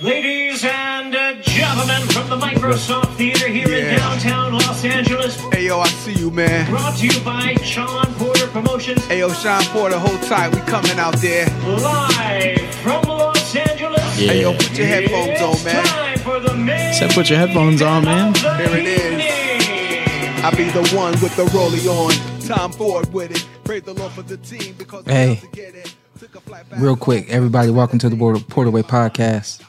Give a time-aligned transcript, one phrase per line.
[0.00, 5.78] Ladies and uh, gentlemen from the Microsoft Theater here in downtown Los Angeles, Hey yo,
[5.78, 6.68] I see you, man.
[6.68, 10.52] brought to you by Shawn Porter Promotions, Hey yo, Shawn Porter, hold tight.
[10.52, 11.46] We coming out there.
[11.78, 14.02] live from Los Angeles.
[14.16, 15.84] Hey yo, put your headphones It's on, man.
[15.84, 18.34] time for the main Said put your headphones on, man.
[18.34, 19.12] event of the Here it is.
[19.12, 20.44] evening.
[20.44, 22.40] I be the one with the rollie on.
[22.40, 23.46] Tom Ford with it.
[23.62, 25.36] Praise the Lord for the team because Hey.
[25.40, 25.94] to get it.
[26.18, 29.60] Took a flight back Real quick, everybody, welcome to the Porter- Porterway podcast.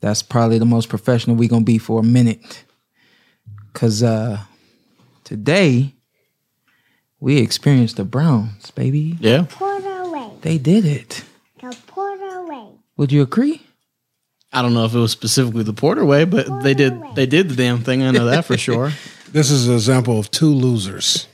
[0.00, 2.64] That's probably the most professional we gonna be for a minute,
[3.74, 4.40] cause uh,
[5.24, 5.94] today
[7.20, 9.16] we experienced the Browns, baby.
[9.20, 9.46] Yeah.
[9.48, 10.30] Porter Way.
[10.40, 11.24] They did it.
[11.60, 12.68] Go Porter Way.
[12.96, 13.62] Would you agree?
[14.52, 17.48] I don't know if it was specifically the Porter way, but they did they did
[17.50, 18.02] the damn thing.
[18.02, 18.92] I know that for sure.
[19.32, 21.28] This is an example of two losers.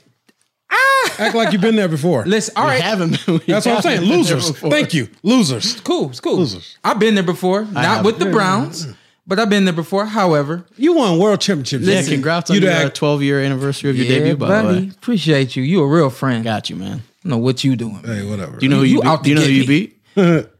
[1.19, 2.25] Act like you've been there before.
[2.25, 3.95] Listen, all We haven't been- we That's what I'm saying.
[4.03, 4.59] haven't been there Losers.
[4.59, 5.09] Thank you.
[5.23, 5.79] Losers.
[5.81, 6.37] cool, it's cool.
[6.37, 6.77] Losers.
[6.83, 8.87] I've been there before, not with the Browns,
[9.25, 10.05] but I've been there before.
[10.05, 11.85] However, You won world championships.
[11.85, 14.19] Yeah, Listen, congrats on you your the uh, act- 12 year anniversary of your yeah,
[14.19, 14.91] debut, by buddy, the way.
[14.95, 15.63] appreciate you.
[15.63, 16.43] You a real friend.
[16.43, 17.03] Got you, man.
[17.25, 18.01] I know what you doing.
[18.05, 18.57] Hey, whatever.
[18.57, 19.07] Do you know who you, You beat?
[19.07, 19.93] out Do you know who get you me.
[20.15, 20.47] beat?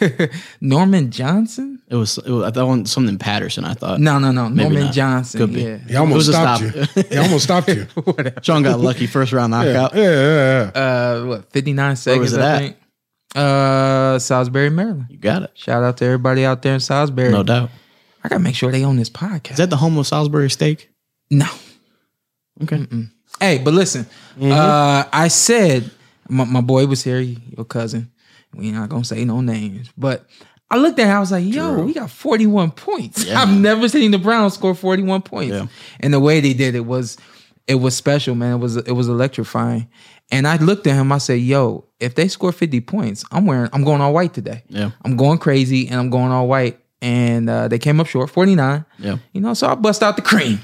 [0.60, 1.80] Norman Johnson?
[1.88, 3.64] It was, it was I thought one- something Patterson.
[3.64, 4.48] I thought No, no, no.
[4.48, 4.94] Maybe Norman not.
[4.94, 5.40] Johnson.
[5.40, 5.62] Could be.
[5.62, 5.78] Yeah.
[5.78, 6.96] He almost It was a stopped stop.
[6.96, 7.02] you.
[7.10, 7.86] He almost stopped you.
[8.42, 9.94] Shawn got lucky first round knockout.
[9.94, 10.70] yeah, yeah.
[10.74, 10.80] yeah.
[10.80, 12.58] uh what 59 seconds was it I at?
[12.58, 12.76] think.
[13.34, 15.06] Uh Salisbury, Maryland.
[15.10, 17.30] You got it, Shout out to everybody out there in Salisbury.
[17.30, 17.70] no doubt.
[18.24, 19.52] I gotta make sure they own this podcast.
[19.52, 20.90] Is that the home of Salisbury steak?
[21.30, 21.46] no.
[22.62, 22.86] Okay.
[23.38, 24.06] Hey, but listen,
[24.40, 25.90] uh I said
[26.28, 28.10] my, my boy was here, your cousin.
[28.56, 30.26] We not gonna say no names, but
[30.70, 33.24] I looked at him, I was like, yo, we got 41 points.
[33.24, 33.40] Yeah.
[33.40, 35.54] I've never seen the Browns score 41 points.
[35.54, 35.66] Yeah.
[36.00, 37.16] And the way they did it was
[37.68, 38.54] it was special, man.
[38.54, 39.88] It was it was electrifying.
[40.32, 43.70] And I looked at him, I said, yo, if they score 50 points, I'm wearing
[43.72, 44.64] I'm going all white today.
[44.68, 44.90] Yeah.
[45.04, 46.80] I'm going crazy and I'm going all white.
[47.00, 48.84] And uh, they came up short, 49.
[48.98, 49.18] Yeah.
[49.32, 50.60] You know, so I bust out the cream.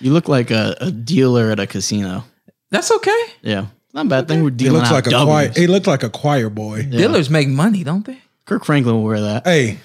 [0.00, 2.24] You look like a, a dealer at a casino.
[2.70, 3.24] That's okay.
[3.40, 3.66] Yeah.
[3.92, 4.42] Not a bad thing.
[4.44, 5.24] We're He dealing looks out like a W's.
[5.26, 5.52] choir.
[5.56, 6.84] He looked like a choir boy.
[6.84, 8.18] Dealers make money, don't they?
[8.46, 9.46] Kirk Franklin will wear that.
[9.46, 9.78] Hey,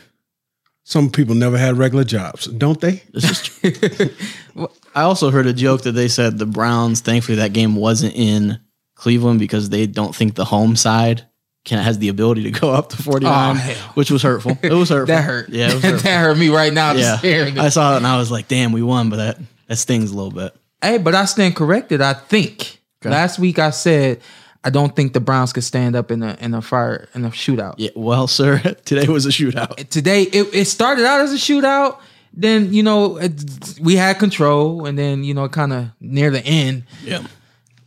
[0.83, 3.01] some people never had regular jobs, don't they?
[3.11, 4.67] This is true.
[4.95, 8.59] I also heard a joke that they said the Browns, thankfully, that game wasn't in
[8.95, 11.23] Cleveland because they don't think the home side
[11.65, 13.75] can has the ability to go up to 49, Oh, hell.
[13.95, 14.57] which was hurtful.
[14.61, 15.07] It was hurtful.
[15.15, 15.49] That hurt.
[15.49, 16.11] Yeah, it was that hurtful.
[16.11, 16.91] hurt me right now.
[16.91, 16.99] yeah.
[17.01, 17.59] Just hearing it.
[17.59, 20.15] I saw it and I was like, damn, we won, but that, that stings a
[20.15, 20.55] little bit.
[20.81, 22.01] Hey, but I stand corrected.
[22.01, 22.74] I think
[23.11, 24.21] last week I said
[24.63, 27.29] I don't think the Browns could stand up in a in a fire in a
[27.29, 27.75] shootout.
[27.77, 29.89] Yeah, well, sir, today was a shootout.
[29.89, 31.99] Today it, it started out as a shootout.
[32.33, 36.43] Then you know it, we had control, and then you know kind of near the
[36.45, 37.25] end, Yeah.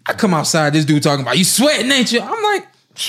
[0.07, 0.73] I come outside.
[0.73, 2.21] This dude talking about you sweating, ain't you?
[2.23, 2.67] I'm like,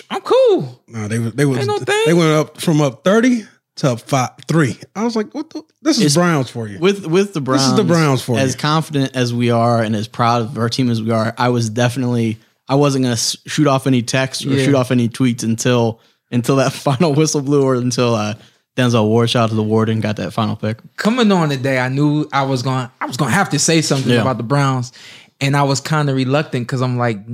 [0.10, 0.84] I'm cool.
[0.88, 2.04] No, they they was Ain't no thing.
[2.08, 3.46] they went up from up thirty
[3.80, 4.78] to up five three.
[4.96, 5.64] I was like, what the?
[5.82, 6.80] This is It's- Browns for you.
[6.80, 8.60] With with the Browns, This is the Browns for as you.
[8.60, 11.34] confident as we are and as proud of our team as we are.
[11.38, 14.66] I was definitely I wasn't gonna shoot off any texts or Yeah.
[14.66, 16.00] shoot off any tweets until
[16.32, 18.36] until that final whistle blew or until uh,
[18.78, 20.78] Denzel Ward shot to the warden got that final pick.
[20.96, 22.88] coming on today, I knew I was going.
[23.02, 24.22] I was going to have to say something Yeah.
[24.22, 24.94] about the Browns,
[25.42, 27.26] and I was kind of reluctant because I'm like,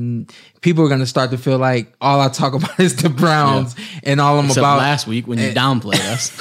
[0.61, 3.75] people are going to start to feel like all I talk about is the Browns,
[4.05, 6.31] and all I'm Except about last week when you downplayed us.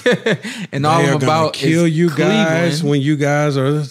[0.73, 2.91] and all they I'm are gonna about kill is you guys Cleveland.
[2.91, 3.83] when you guys are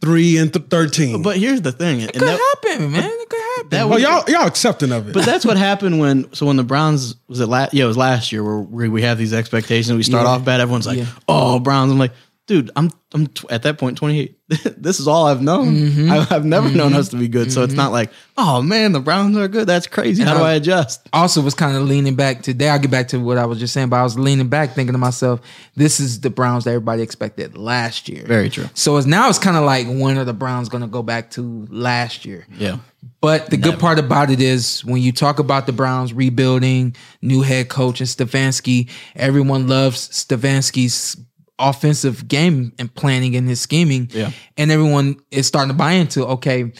[0.00, 1.22] three and th- thirteen.
[1.22, 3.04] But here's the thing, and It could that, happen, man.
[3.04, 3.68] It could happen.
[3.70, 5.12] that oh, was, y'all y'all accepting of it.
[5.14, 7.96] But that's what happened when so when the Browns was it last yeah it was
[7.96, 10.30] last year where we, we have these expectations we start Yeah.
[10.32, 11.06] off bad everyone's like Yeah.
[11.28, 12.12] oh Browns I'm like
[12.50, 14.36] dude, I'm I'm tw- at that point 28.
[14.76, 15.76] this is all I've known.
[15.76, 16.10] Mm-hmm.
[16.10, 17.52] I, I've never known us to be good.
[17.52, 19.68] So it's not like, oh man, the Browns are good.
[19.68, 20.24] That's crazy.
[20.24, 21.08] How do I adjust?
[21.12, 22.68] also was kind of leaning back today.
[22.68, 24.94] I'll get back to what I was just saying, but I was leaning back thinking
[24.94, 25.40] to myself,
[25.76, 28.24] this is the Browns that everybody expected last year.
[28.26, 28.68] Very true.
[28.74, 31.68] So it's now it's kind of like when are the Browns gonna go back to
[31.70, 32.48] last year?
[32.58, 32.78] Yeah.
[33.20, 37.42] But the good part about it is when you talk about the Browns rebuilding, new
[37.42, 41.16] head coach and Stefanski, everyone loves Stefanski's
[41.60, 44.08] offensive game and planning and his scheming.
[44.12, 44.30] Yeah.
[44.56, 46.72] And everyone is starting to buy into, okay,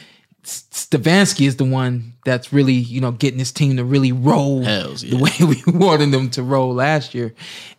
[0.43, 5.03] Stefanski is the one that's really, you know, getting his team to really roll Hells
[5.03, 7.35] the way we wanted them to roll last year.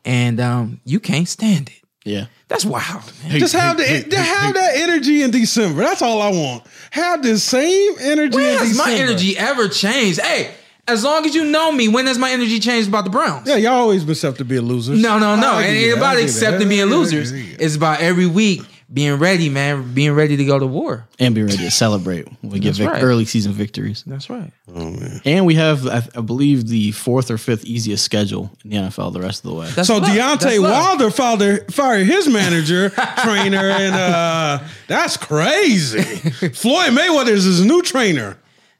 [0.06, 1.82] And um, you can't stand it.
[2.04, 2.28] Yeah.
[2.48, 3.04] That's wild.
[3.24, 3.40] man.
[3.40, 5.84] Just have the have that energy in December.
[5.84, 6.64] That's all I want.
[6.92, 8.92] Have the same energy When in has December.
[8.92, 10.20] my energy ever changed?
[10.20, 10.54] Hey,
[10.88, 13.48] as long as you know me, when has my energy changed about the Browns?
[13.48, 15.00] Yeah, y'all always been accepted to be losers.
[15.02, 15.54] No, no, no.
[15.54, 17.32] I It ain't about accepting being losers.
[17.32, 17.66] that, I get that.
[17.66, 18.62] It's about every week
[18.94, 19.94] being ready, man.
[19.94, 21.08] Being ready to go to war.
[21.18, 23.02] And be ready to celebrate when we get vic- right.
[23.02, 24.04] early season victories.
[24.06, 24.52] That's right.
[24.74, 25.22] Oh, man.
[25.24, 29.14] And we have, I, I believe, the fourth or fifth easiest schedule in the NFL
[29.14, 29.70] the rest of the way.
[29.70, 30.10] That's So love.
[30.10, 30.72] Deontay love.
[30.98, 32.90] Wilder fired, fired his manager,
[33.20, 36.02] trainer, and uh, that's crazy.
[36.50, 38.38] Floyd Mayweather is his new trainer.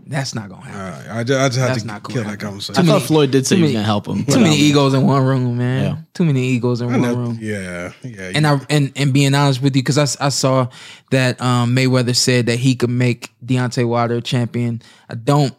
[0.08, 0.80] That's not gonna happen.
[0.82, 2.46] All right, I just, I just had That's to not gonna kill that happen.
[2.46, 2.86] I conversation.
[2.86, 4.26] thought Floyd did say too he was going to help him.
[4.26, 5.84] Too many egos in one room, man.
[5.84, 5.98] Yeah.
[6.14, 7.38] Too many egos in I one know- room.
[7.42, 8.32] yeah, yeah.
[8.36, 10.68] And I and and being honest with you, because I, s- I saw
[11.12, 14.82] that um, Mayweather said that he could make Deontay Wilder a champion.
[15.10, 15.54] I don't,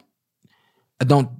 [1.01, 1.31] I don't,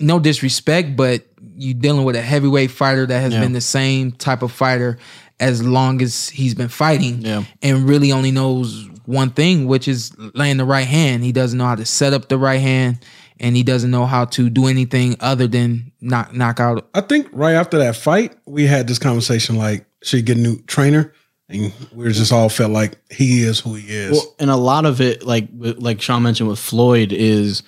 [0.00, 1.24] no disrespect, but
[1.56, 3.40] you dealing with a heavyweight fighter that has Yeah.
[3.40, 4.98] been the same type of fighter
[5.40, 7.44] as long as he's been fighting, Yeah.
[7.62, 11.24] and really only knows one thing, which is laying the right hand.
[11.24, 12.98] He doesn't know how to set up the right hand,
[13.40, 16.86] and he doesn't know how to do anything other than knock knock out.
[16.92, 20.40] I think right after that fight, we had this conversation like, should he get a
[20.40, 21.14] new trainer?
[21.48, 24.12] And we just all felt like he is who he is.
[24.12, 27.62] Well, and a lot of it, like like Shawn mentioned with Floyd, is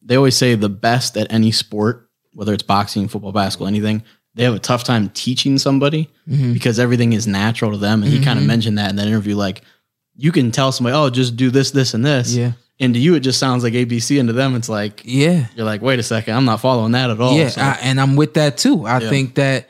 [0.00, 4.04] they always say the best at any sport, whether it's boxing, football, basketball, anything,
[4.36, 6.52] they have a tough time teaching somebody Mm-hmm.
[6.54, 8.02] because everything is natural to them.
[8.02, 9.34] And he kind of mentioned that in that interview.
[9.36, 9.60] Like
[10.16, 12.34] you can tell somebody, oh, just do this, this, and this.
[12.34, 12.52] Yeah.
[12.80, 15.64] And to you, it just sounds like ABC, and to them, it's like Yeah, you're
[15.66, 17.36] like, wait a second, I'm not following that at all.
[17.36, 18.84] Yeah, So- I, and I'm with that too.
[18.86, 19.08] I Yeah.
[19.10, 19.68] think that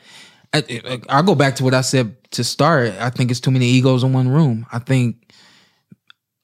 [0.53, 2.93] I, I'll go back to what I said to start.
[2.99, 4.65] I think it's too many egos in one room.
[4.71, 5.17] I think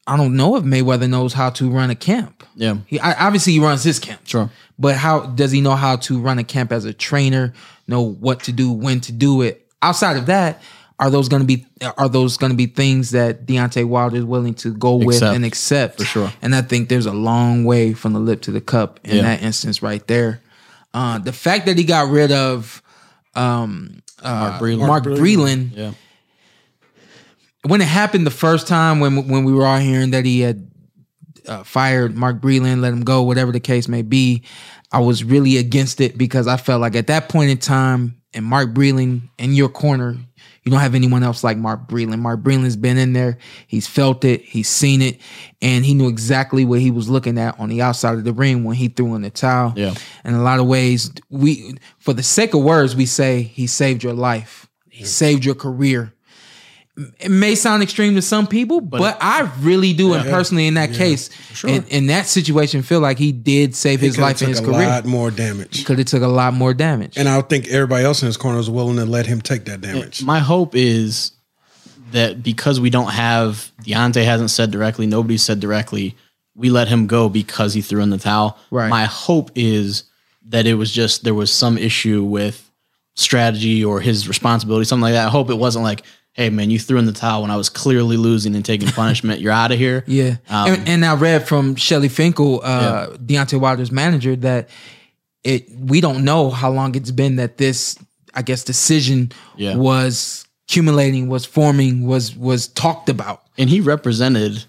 [0.07, 2.43] I don't know if Mayweather knows how to run a camp.
[2.55, 4.49] yeah, He I, obviously he runs his camp, sure.
[4.77, 7.53] but how does he know how to run a camp as a trainer?
[7.87, 9.67] Know what to do, when to do it.
[9.81, 10.61] Outside of that,
[11.01, 11.65] are those going to be
[11.97, 15.35] are those going to be things that Deontay Wilder is willing to go with Accept.
[15.35, 16.33] and accept For sure.
[16.41, 19.21] And I think there's a long way from the lip to the cup in Yeah.
[19.23, 20.41] that instance right there.
[20.93, 22.81] Uh, the fact that he got rid of
[23.35, 24.87] um, uh, Mark Breland.
[24.87, 25.91] Mark Breland, Yeah,
[27.63, 30.69] when it happened the first time when when we were all hearing that he had
[31.47, 34.43] uh, fired Mark Breland, let him go, whatever the case may be,
[34.91, 38.45] I was really against it because I felt like at that point in time, and
[38.45, 40.17] Mark Breland in your corner,
[40.63, 42.19] you don't have anyone else like Mark Breland.
[42.19, 43.37] Mark Breland's been in there,
[43.67, 45.19] he's felt it, he's seen it,
[45.61, 48.63] and he knew exactly what he was looking at on the outside of the ring
[48.63, 49.73] when he threw in the towel.
[49.75, 49.93] Yeah.
[50.23, 54.03] In a lot of ways, we, for the sake of words, we say he saved
[54.03, 55.07] your life, he mm.
[55.07, 56.13] saved your career
[57.19, 60.91] it may sound extreme to some people, but, I really do, and personally in that
[60.91, 61.29] case,
[61.63, 64.69] in, in that situation, feel like he did save his Could've life and his took
[64.69, 64.87] a career.
[64.87, 65.79] lot more damage.
[65.79, 67.17] because have took a lot more damage.
[67.17, 69.81] And I think everybody else in his corner was willing to let him take that
[69.81, 70.21] damage.
[70.23, 71.31] My hope is
[72.11, 76.15] that because we don't have Deontay hasn't said directly, nobody said directly,
[76.55, 78.57] we let him go because he threw in the towel.
[78.69, 78.89] Right.
[78.89, 80.03] My hope is
[80.47, 82.69] that it was just there was some issue with
[83.15, 85.27] strategy or his responsibility, something like that.
[85.27, 86.03] I hope it wasn't like,
[86.41, 89.41] hey man, you threw in the towel when I was clearly losing and taking punishment.
[89.41, 90.03] You're out of here.
[90.07, 94.69] yeah, Um, and, and I read from Shelly Finkel, uh, Deontay Wilder's manager, that
[95.43, 97.97] it we don't know how long it's been that this,
[98.33, 99.75] I guess, decision Yeah.
[99.75, 104.65] was accumulating, was forming, was was talked about, And he represented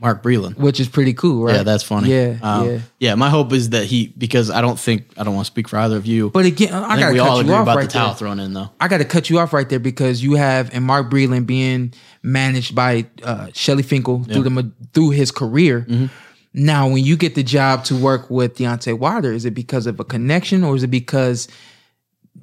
[0.00, 0.56] Mark Breland.
[0.56, 1.56] which is pretty cool, right?
[1.56, 2.10] Yeah, that's funny.
[2.10, 3.14] Yeah, Um, yeah.
[3.16, 5.76] My hope is that he because I don't think I don't want to speak for
[5.78, 6.30] either of you.
[6.30, 8.06] But again, I, I gotta we cut all you agree off about right the towel
[8.08, 8.16] there.
[8.16, 8.70] thrown in though.
[8.80, 11.92] I got to cut you off right there because you have and Mark Breland being
[12.22, 15.86] managed by uh, Shelly Finkel through the through his career.
[15.88, 16.06] Mm-hmm.
[16.54, 20.00] Now, when you get the job to work with Deontay Wilder, is it because of
[20.00, 21.46] a connection or is it because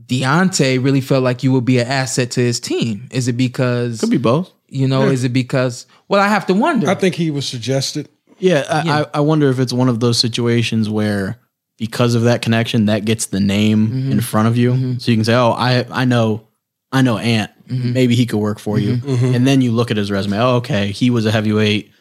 [0.08, 3.08] Deontay really felt like you would be an asset to his team?
[3.12, 4.52] Is it because Could be both.
[4.68, 5.04] you know?
[5.08, 5.88] Is it because?
[6.08, 6.88] Well, I have to wonder.
[6.90, 8.10] I think he was suggested.
[8.38, 11.38] Yeah, I, I, I wonder if it's one of those situations where
[11.78, 14.12] because of that connection, that gets the name Mm-hmm.
[14.12, 14.98] in front of you, mm-hmm.
[14.98, 16.48] so you can say, "Oh, I I know,
[16.92, 17.94] I know Ant mm-hmm.
[17.94, 18.98] maybe he could work for you.
[18.98, 19.36] Mm-hmm.
[19.36, 20.38] And then you look at his resume.
[20.38, 21.92] Oh, okay, he was a heavyweight.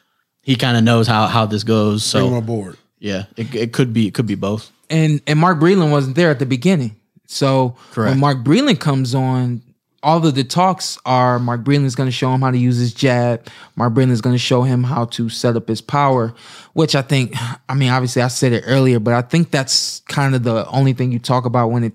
[0.42, 2.10] He kind of knows how how this goes.
[2.12, 2.76] Bring him So aboard.
[2.98, 4.70] yeah, it, it could be it could be both.
[4.90, 6.96] and and Mark Breland wasn't there at the beginning.
[7.26, 8.10] So Correct.
[8.12, 9.62] when Mark Breland comes on,
[10.04, 12.92] all of the talks are Mark Breland's going to show him how to use his
[12.92, 13.48] jab.
[13.74, 16.34] Mark Breland's going to show him how to set up his power,
[16.74, 17.34] which I think,
[17.68, 20.92] I mean, obviously I said it earlier, but I think that's kind of the only
[20.92, 21.94] thing you talk about when it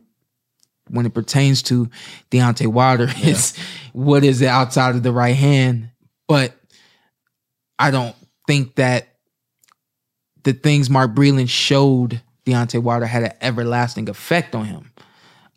[0.89, 1.87] when it pertains to
[2.31, 3.55] Deontay Wilder is
[3.93, 5.91] what is it outside of the right hand.
[6.27, 6.55] But
[7.77, 8.15] I don't
[8.47, 9.07] think that
[10.43, 14.88] the things Mark Breland showed Deontay Wilder had an everlasting effect on him.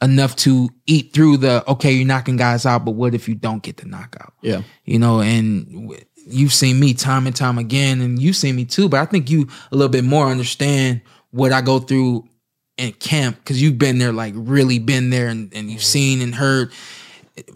[0.02, 3.62] Enough to eat through the okay, you're knocking guys out, but what if you don't
[3.62, 4.34] get the knockout?
[4.42, 4.62] Yeah.
[4.84, 8.64] You know, and w- you've seen me time and time again, and you've seen me
[8.64, 12.28] too, but I think you a little bit more understand what I go through
[12.78, 15.84] in camp because you've been there, like really been there, and, and you've mm-hmm.
[15.84, 16.72] seen and heard.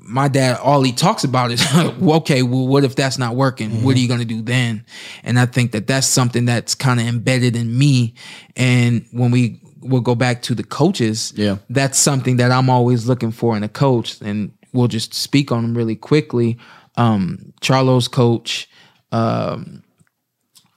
[0.01, 3.71] My dad, all he talks about is, okay, well, what if that's not working?
[3.71, 3.89] What mm-hmm.
[3.91, 4.87] are you going to do then?
[5.23, 8.15] And I think that that's something that's kind of embedded in me.
[8.57, 11.57] And when we will go back to the coaches, Yeah.
[11.71, 14.21] that's something that I'm always looking for in a coach.
[14.21, 16.59] And we'll just speak on them really quickly.
[16.97, 18.69] Um, Charlo's coach,
[19.13, 19.83] um,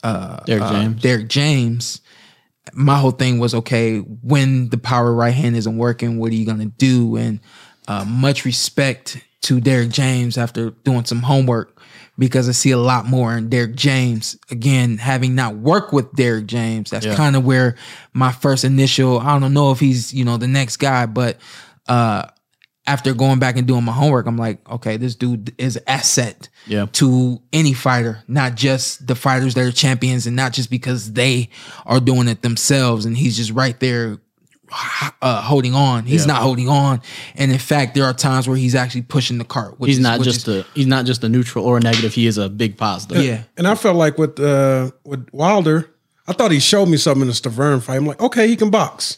[0.04, 1.01] Derrick uh, James.
[1.01, 2.01] Derrick James.
[2.74, 6.46] My whole thing was okay when the power right hand isn't working, what are you
[6.46, 7.16] gonna do?
[7.18, 7.39] And
[7.88, 11.79] uh, much respect to Derrick James after doing some homework
[12.17, 14.38] because I see a lot more in Derrick James.
[14.51, 17.15] Again, having not worked with Derrick James, that's Yeah.
[17.15, 17.75] kind of where
[18.13, 19.19] my first initial.
[19.19, 21.38] I don't know if he's you know the next guy, but
[21.88, 22.24] uh,
[22.86, 26.50] after going back and doing my homework, I'm like, okay, this dude is an asset
[26.67, 26.88] Yeah.
[26.93, 31.50] to any fighter, not just the fighters that are champions, and not just because they
[31.86, 34.17] are doing it themselves, and he's just right there
[35.22, 36.06] uh, holding on.
[36.06, 36.34] He's Yeah.
[36.34, 37.02] not holding on,
[37.36, 39.80] and in fact, there are times where he's actually pushing the cart.
[39.80, 41.80] Which He's is- not which just is- a he's not just a neutral or a
[41.82, 42.14] negative.
[42.14, 43.24] He is a big positive.
[43.24, 43.44] yeah.
[43.58, 45.90] And I felt like with uh, with Wilder,
[46.28, 47.96] I thought he showed me something in the Stiverne fight.
[47.98, 49.18] I'm like, okay, he can box.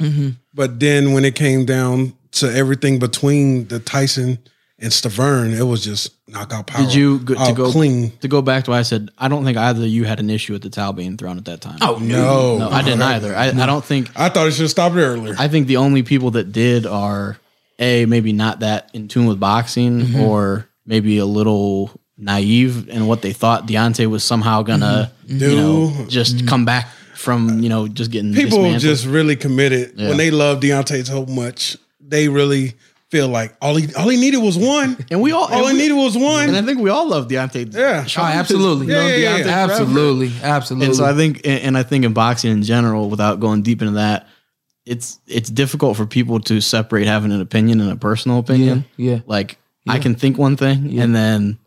[0.00, 0.30] Mm-hmm.
[0.54, 4.38] But then when it came down to everything between the Tyson
[4.78, 6.84] and Stiverne, it was just knockout power.
[6.84, 8.10] Did you go, to Out go clean?
[8.20, 9.10] to go back to what I said?
[9.18, 11.44] I don't think either of you had an issue with the towel being thrown at
[11.44, 11.78] that time.
[11.82, 13.34] Oh No, no, I didn't either.
[13.36, 14.08] I, I don't think.
[14.18, 15.34] I thought it should have stopped earlier.
[15.38, 17.38] I think the only people that did are
[17.78, 20.20] a maybe not that in tune with boxing, Mm-hmm.
[20.20, 25.38] or maybe a little naive in what they thought Deontay was somehow gonna Mm-hmm.
[25.50, 26.06] you know Do.
[26.08, 28.82] just come back from you know just getting People dismantled.
[28.82, 30.08] just really committed Yeah.
[30.08, 31.76] when they love Deontay so much.
[32.00, 32.74] They really
[33.12, 34.96] feel like all he all he needed was one.
[35.10, 36.48] and we all all he we- needed was one.
[36.48, 37.72] and I think we all love Deontay.
[37.74, 38.06] Yeah.
[38.16, 38.86] Oh, absolutely.
[38.86, 39.66] Yeah, yeah, yeah, Deontay yeah.
[39.66, 39.82] forever.
[39.82, 40.32] Absolutely.
[40.42, 40.86] Absolutely.
[40.86, 43.82] And so I think, and and I think in boxing in general, without going deep
[43.82, 44.26] into that,
[44.86, 48.86] it's it's difficult for people to separate having an opinion and a personal opinion.
[48.96, 49.20] Yeah, yeah.
[49.26, 51.58] Like I can think one thing and then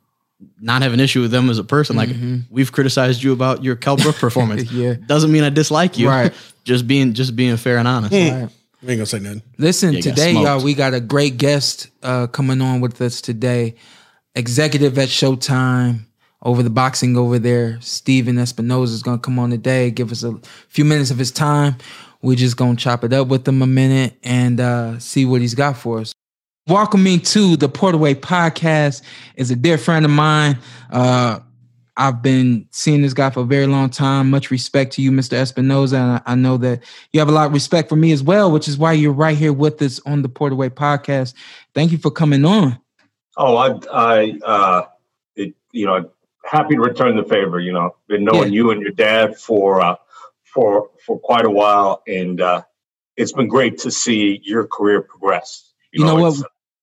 [0.59, 1.95] not have an issue with them as a person.
[1.95, 2.09] Like
[2.49, 4.63] we've criticized you about your Kell Brook performance.
[4.63, 4.81] Mm-hmm.
[4.81, 4.93] Yeah.
[5.05, 6.09] doesn't mean I dislike you.
[6.09, 6.33] Right.
[6.65, 8.11] Just being just being fair and honest.
[8.11, 8.49] Right.
[8.86, 9.42] I ain't gonna say nothing.
[9.58, 13.75] Listen, Yeah, today, y'all, we got a great guest uh, coming on with us today.
[14.36, 16.06] Executive at Showtime
[16.44, 17.80] over the boxing over there.
[17.82, 20.38] Stephen Espinoza is going to come on today, give us a
[20.68, 21.77] few minutes of his time.
[22.22, 25.42] We're just going to chop it up with him a minute and uh, see what
[25.42, 26.13] he's got for us.
[26.68, 29.01] Welcoming to the Porter Way podcast
[29.36, 30.60] is a dear friend of mine.
[30.92, 31.39] Uh,
[31.97, 34.29] I've been seeing this guy for a very long time.
[34.29, 35.37] Much respect to you, Mr.
[35.37, 35.93] Espinoza.
[35.93, 36.83] And I, I know that
[37.13, 39.37] you have a lot of respect for me as well, which is why you're right
[39.37, 41.33] here with us on the Porter Way podcast.
[41.73, 42.79] Thank you for coming on.
[43.37, 44.85] Oh, I, I, uh,
[45.35, 46.09] it, you know,
[46.43, 47.59] happy to return the favor.
[47.59, 48.57] You know, been knowing Yeah.
[48.61, 49.95] you and your dad for, uh,
[50.43, 52.63] for, for quite a while, and uh,
[53.17, 55.71] it's been great to see your career progress.
[55.91, 56.35] You know what?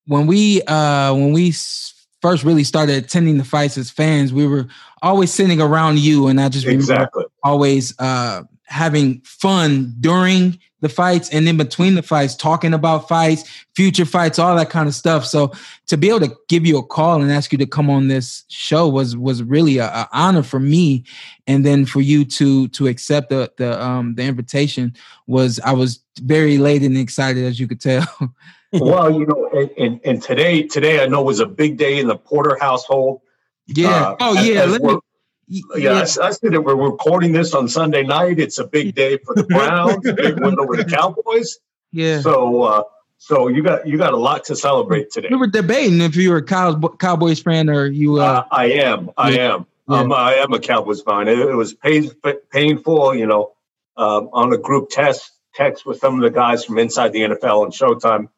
[0.06, 4.46] When we uh when we s- first really started attending the fights as fans, we
[4.46, 4.66] were
[5.02, 7.24] always sitting around you, and I just remember Exactly.
[7.42, 13.44] always uh having fun during the fights and in between the fights, talking about fights,
[13.76, 15.26] future fights, all that kind of stuff.
[15.26, 15.52] So
[15.88, 18.44] to be able to give you a call and ask you to come on this
[18.48, 21.04] show was was really a, a honor for me,
[21.46, 24.94] and then for you to to accept the the um the invitation
[25.26, 28.06] was I was very elated and excited as you could tell.
[28.72, 32.06] well, you know, and, and, and today, today I know was a big day in
[32.08, 33.20] the Porter household.
[33.66, 33.88] yeah.
[34.10, 34.62] Uh, oh as- yeah.
[34.62, 35.00] as Let me, we're-
[35.48, 38.38] y- Yeah, I, I see that we're recording this on Sunday night.
[38.38, 41.58] It's a big day for the Browns, big win over the Cowboys.
[41.92, 42.20] yeah.
[42.20, 42.82] So, uh,
[43.18, 45.28] so you got you got a lot to celebrate today.
[45.30, 48.20] we were debating if you were a Cow- Cowboys fan or you.
[48.20, 49.10] Uh, Uh, I am.
[49.16, 49.54] I Yeah.
[49.54, 49.66] am.
[49.88, 51.28] Um, I am a Cowboys fan.
[51.28, 52.10] It, it was pain,
[52.50, 53.52] painful, you know,
[53.96, 57.64] um, on a group test text with some of the guys from inside the NFL
[57.64, 58.28] and Showtime.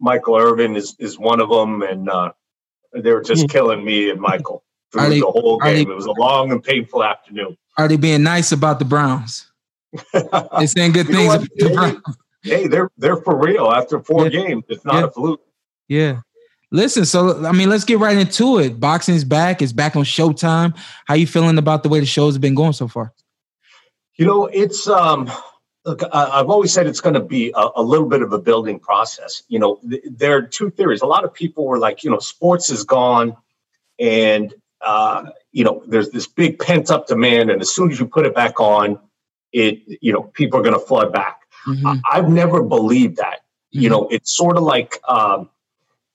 [0.00, 2.32] Michael Irvin is is one of them, and uh,
[2.92, 5.00] They were just killing me and Michael Hmm.
[5.00, 5.88] Through they- the whole game.
[5.88, 7.56] they- it was a long and painful afternoon.
[7.76, 9.50] Are they being nice about the Browns?
[10.58, 12.16] They saying good You things about the Browns.
[12.42, 14.46] hey, they're they're for real after four Yeah.
[14.46, 14.64] games.
[14.68, 15.04] It's not Yeah.
[15.06, 15.40] a fluke.
[15.88, 16.20] Yeah.
[16.70, 18.78] Listen, so I mean, let's get right into it.
[18.80, 19.62] Boxing's back.
[19.62, 20.76] It's back on Showtime.
[21.06, 23.12] How you feeling about the way the show's been going so far?
[24.16, 25.30] You know, it's um
[25.84, 28.78] look, I've always said it's going to be a, a little bit of a building
[28.78, 29.42] process.
[29.48, 31.02] You know, th- there are two theories.
[31.02, 33.36] A lot of people were like, you know, sports is gone,
[33.98, 38.06] and uh, you know, there's this big pent up demand, and as soon as you
[38.06, 38.98] put it back on,
[39.52, 41.40] it you know, people are going to flood back.
[41.66, 42.00] Mhm.
[42.10, 43.40] I, I've never believed that.
[43.70, 45.50] You know, it's sort of like um,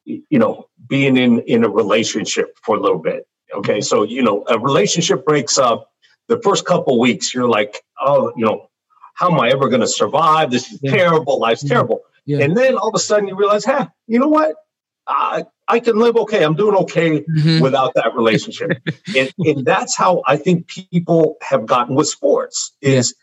[0.06, 3.28] you know, being in in a relationship for a little bit.
[3.54, 5.92] Okay, so you know, a relationship breaks up.
[6.28, 8.70] The first couple weeks, you're like, oh, you know,
[9.20, 10.50] how am I ever going to survive?
[10.52, 10.92] This is Yeah.
[10.92, 11.40] terrible.
[11.40, 11.70] Life's Mhm.
[11.70, 12.02] terrible.
[12.26, 12.40] Yeah.
[12.44, 14.56] And then all of a sudden, you realize, huh, you know what?
[15.08, 16.44] I I can live okay.
[16.44, 17.62] I'm doing okay Mhm.
[17.62, 18.72] without that relationship.
[19.18, 23.14] and, and that's how I think people have gotten with sports is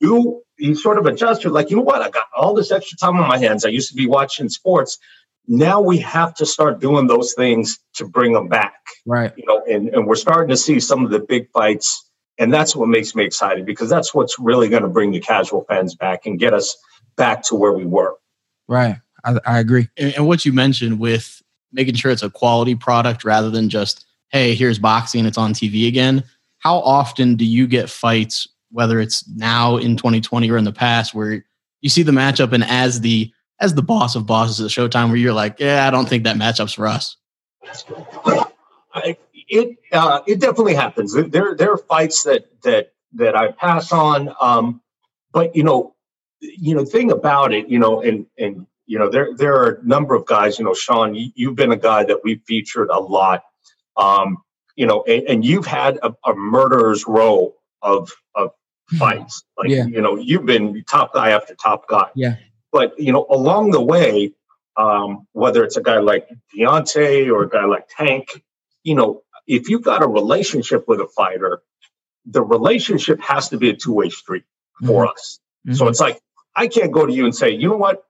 [0.00, 1.44] you you sort of adjust.
[1.44, 2.02] You're like, you know what?
[2.02, 3.64] I got all this extra time on my hands.
[3.64, 4.98] I used to be watching sports.
[5.46, 8.80] Now we have to start doing those things to bring them back.
[9.06, 9.32] Right.
[9.36, 12.08] You know, and, and we're starting to see some of the big fights.
[12.38, 15.64] And that's what makes me excited because that's what's really going to bring the casual
[15.68, 16.76] fans back and get us
[17.16, 18.16] back to where we were.
[18.66, 18.96] Right.
[19.24, 19.88] I, I agree.
[19.96, 21.42] and, and what you mentioned with
[21.74, 25.86] making sure it's a quality product rather than just hey here's boxing it's on tv
[25.88, 26.24] again
[26.58, 31.14] how often do you get fights whether it's now in 2020 or in the past
[31.14, 31.44] where
[31.82, 35.16] you see the matchup and as the as the boss of bosses at showtime where
[35.16, 37.16] you're like yeah i don't think that matchup's for us
[38.94, 39.16] I,
[39.54, 41.14] it uh, it definitely happens.
[41.14, 44.80] There there are fights that that that I pass on, um,
[45.32, 45.94] but you know,
[46.40, 49.84] you know, thing about it, you know, and and you know, there there are a
[49.86, 50.58] number of guys.
[50.58, 53.44] You know, Shawn, you, you've been a guy that we've featured a lot.
[53.96, 54.38] Um,
[54.76, 58.50] you know, and, and you've had a, a murderer's row of of
[58.98, 59.44] fights.
[59.56, 59.86] Like Yeah.
[59.86, 62.08] you know, you've been top guy after top guy.
[62.16, 62.36] Yeah.
[62.72, 64.32] But you know, along the way,
[64.76, 68.42] um, whether it's a guy like Deontay or a guy like Tank,
[68.82, 71.62] you know, if you've got a relationship with a fighter,
[72.26, 74.44] the relationship has to be a two-way street
[74.86, 75.40] for us.
[75.72, 75.90] So Mhm.
[75.90, 76.20] it's like
[76.56, 78.04] I can't go to you and say, you know what?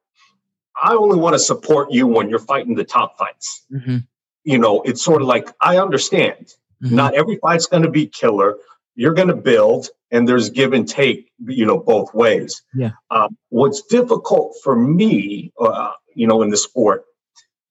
[0.81, 3.65] I only want to support you when you're fighting the top fights.
[3.73, 4.07] Mhm.
[4.45, 6.53] You know, it's sort of like I understand.
[6.83, 6.93] Mhm.
[6.93, 8.57] Not every fight's going to be killer.
[8.97, 11.31] You're going to build, and there's give and take.
[11.47, 12.63] You know, both ways.
[12.75, 12.93] Yeah.
[13.11, 17.05] Um, what's difficult for me, uh, you know, in the sport,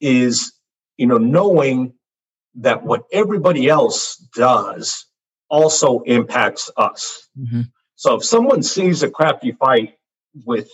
[0.01, 0.53] is
[0.97, 1.93] you know knowing
[2.55, 5.05] that what everybody else does
[5.49, 7.27] also impacts us.
[7.39, 7.69] Mhm.
[7.95, 9.95] So if someone sees a crappy fight
[10.45, 10.69] with,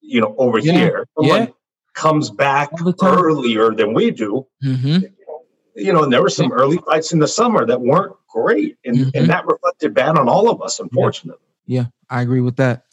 [0.00, 1.48] you know, over Yeah, here, someone yeah.
[1.94, 3.18] comes back All the time.
[3.18, 5.12] earlier than we do, Mhm.
[5.76, 8.76] you know, and there were some early fights in the summer that weren't great.
[8.84, 9.10] And, Mhm.
[9.14, 11.44] and that reflected bad on all of us, unfortunately.
[11.66, 12.84] Yeah, I agree with that.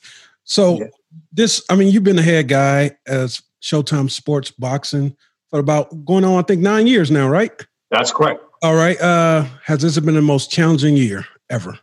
[0.44, 0.88] So Yeah.
[1.32, 5.16] this, I mean, you've been the head guy as Showtime Sports Boxing
[5.50, 7.52] for about going on, I think, nine years now, right?
[7.92, 8.42] That's correct.
[8.62, 9.00] All right.
[9.00, 11.80] Uh, has this been the most challenging year ever?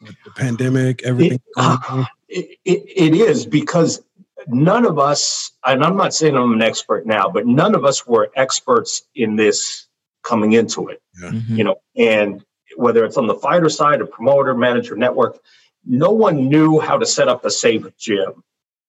[0.00, 1.36] With the pandemic, everything.
[1.38, 2.06] It- going on?
[2.28, 4.02] It, it, it is because
[4.46, 8.06] none of us, and I'm not saying I'm an expert now, but none of us
[8.06, 9.86] were experts in this
[10.22, 11.00] coming into it.
[11.22, 11.56] Mhm.
[11.56, 12.44] you know, and
[12.76, 15.38] whether it's on the fighter side or promoter, manager, network,
[15.84, 18.44] no one knew how to set up a safe gym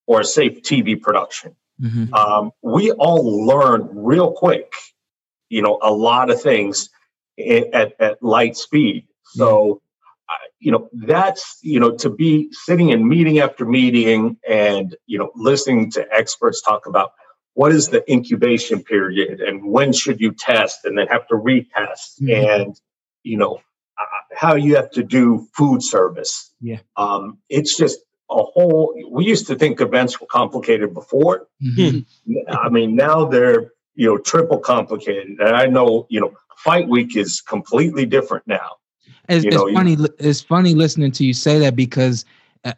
[0.05, 1.55] or a safe TV production.
[1.81, 2.13] Mhm.
[2.13, 4.73] Um, we all learned real quick,
[5.49, 6.89] you know, a lot of things
[7.73, 9.05] at, at light speed.
[9.25, 9.81] So,
[10.29, 15.17] I you know, that's, you know, to be sitting in meeting after meeting and, you
[15.17, 17.11] know, listening to experts talk about
[17.53, 22.21] what is the incubation period and when should you test and then have to retest
[22.21, 22.61] Mhm.
[22.61, 22.81] and,
[23.23, 23.55] you know,
[23.99, 26.53] uh, how you have to do food service.
[26.61, 26.79] Yeah.
[26.95, 31.47] Um, it's just a whole, we used to think events were complicated before.
[31.63, 32.05] Mhm.
[32.49, 37.17] I mean, now they're you know triple complicated, and I know you know fight week
[37.17, 38.77] is completely different now.
[39.27, 39.97] It's, You know, funny.
[40.19, 42.23] It's funny listening to you say that because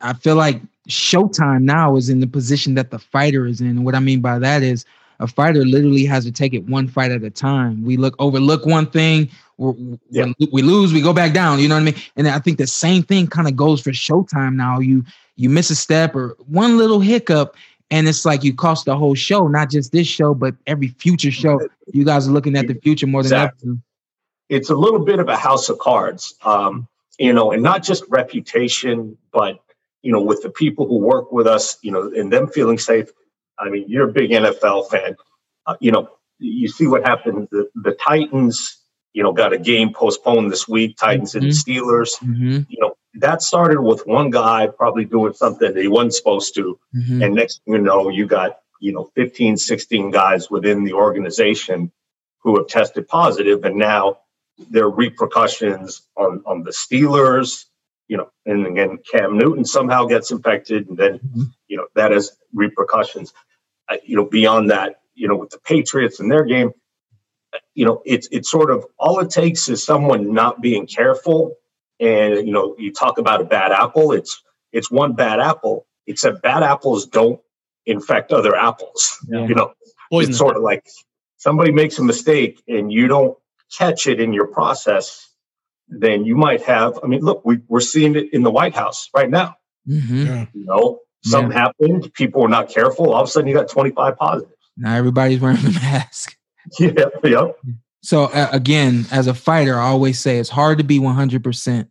[0.01, 3.67] I- feel like Showtime now is in the position that the fighter is in.
[3.67, 4.83] And what I mean by that is
[5.19, 7.83] a fighter literally has to take it one fight at a time.
[7.83, 9.73] We look overlook one thing, we're,
[10.09, 10.25] Yeah.
[10.39, 11.59] we we lose, we go back down.
[11.59, 11.95] You know what I mean?
[12.17, 14.79] And I think the same thing kind of goes for Showtime now.
[14.79, 15.03] You
[15.37, 17.55] you miss a step or one little hiccup,
[17.91, 21.31] and it's like you cost the whole show, not just this show, but every future
[21.31, 21.59] show.
[21.93, 23.69] You guys are looking at the future more than Exactly.
[23.69, 23.77] ever.
[24.49, 26.87] It's a little bit of a house of cards, um,
[27.19, 29.59] you know, and not just reputation, but
[30.01, 33.09] you know, with the people who work with us, you know, and them feeling safe.
[33.59, 35.15] I mean, you're a big NFL fan,
[35.67, 36.09] uh, you know.
[36.39, 37.47] you see what happened.
[37.51, 38.80] The, the Titans,
[39.13, 40.97] you know, got a game postponed this week.
[40.97, 42.15] Titans and Steelers.
[42.21, 42.59] Mm-hmm.
[42.69, 46.79] You know, that started with one guy probably doing something that he wasn't supposed to.
[46.95, 47.21] Mm-hmm.
[47.21, 51.91] And next thing you know, you got, you know, 15, 16 guys within the organization
[52.39, 54.17] who have tested positive, and now
[54.69, 57.65] there are repercussions on, on the Steelers,
[58.07, 61.19] you know, and again, Cam Newton somehow gets infected, and then,
[61.67, 63.33] you know, that has repercussions.
[63.89, 66.71] Uh, you know, beyond that, you know, with the Patriots and their game,
[67.73, 71.55] you know, it's it's sort of all it takes is someone not being careful,
[71.99, 74.11] and you know, you talk about a bad apple.
[74.11, 77.39] It's it's one bad apple, except bad apples don't
[77.85, 79.17] infect other apples.
[79.27, 79.47] Yeah.
[79.47, 79.73] You know,
[80.11, 80.31] Poison.
[80.31, 80.85] it's sort of like
[81.37, 83.37] somebody makes a mistake and you don't
[83.77, 85.29] catch it in your process,
[85.87, 86.99] then you might have.
[87.03, 89.55] I mean, look, we, we're seeing it in the White House right now.
[89.87, 90.25] Mm-hmm.
[90.25, 90.45] Yeah.
[90.53, 93.13] You know, something happened, people were not careful.
[93.13, 94.55] All of a sudden, you got 25 positives.
[94.77, 96.37] Now everybody's wearing the mask.
[96.79, 97.47] Yeah, yeah.
[98.03, 101.87] So uh, again, as a fighter, I always say it's hard to be 100%,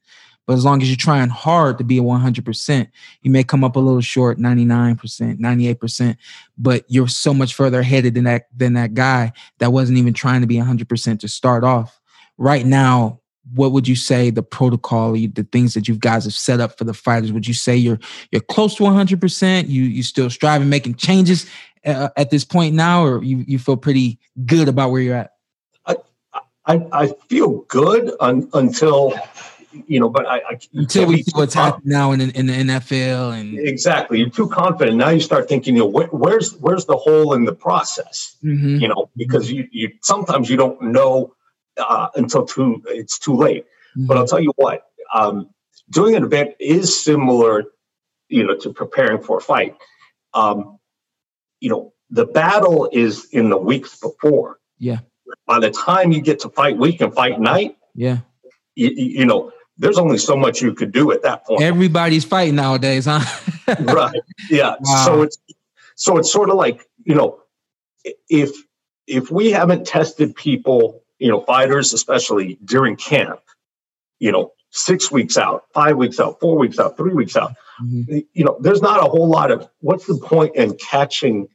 [0.47, 2.89] but as long as you're trying hard to be 100%,
[3.23, 6.17] you may come up a little short, 99%, 98%,
[6.59, 10.41] but you're so much further ahead than that than that guy that wasn't even trying
[10.41, 12.01] to be 100% to start off.
[12.37, 13.21] Right now,
[13.55, 16.85] what would you say the protocol, the things that you guys have set up for
[16.85, 17.33] the fighters?
[17.33, 17.99] Would you say you're
[18.31, 19.69] you're close to 100%?
[19.69, 21.47] You you still striving, making changes
[21.85, 25.33] uh, at this point now, or you you feel pretty good about where you're at?
[26.67, 29.15] I, I feel good un, until,
[29.87, 31.89] you know, but I, I until we see what's happening.
[31.89, 34.21] now in, in the NFL and Exactly.
[34.21, 34.97] You're too confident.
[34.97, 38.37] Now you start thinking, you know, where, where's where's the hole in the process?
[38.45, 38.81] Mhm.
[38.81, 41.35] You know, because you you sometimes you don't know
[41.77, 43.67] uh, until too it's too late.
[43.97, 45.51] But I'll tell you what, um,
[45.91, 47.65] doing an event is similar,
[48.29, 49.77] you know, to preparing for a fight.
[50.33, 50.79] Um,
[51.61, 54.59] you know, the battle is in the weeks before.
[54.79, 54.99] Yeah.
[55.47, 58.19] By the time you get to fight week and fight night, yeah,
[58.75, 61.63] you, you know, there's only so much you could do at that point.
[61.63, 63.21] everybody's fighting nowadays, huh?
[63.81, 64.21] right
[64.51, 65.05] yeah Wow.
[65.05, 65.39] so it's
[65.95, 67.39] so it's sort of like you know
[68.29, 68.51] if
[69.07, 73.41] if we haven't tested people you know fighters especially during camp
[74.19, 77.53] you know six weeks out five weeks out four weeks out three weeks out
[77.83, 78.25] Mhm.
[78.33, 81.49] you know there's not a whole lot of what's the point in catching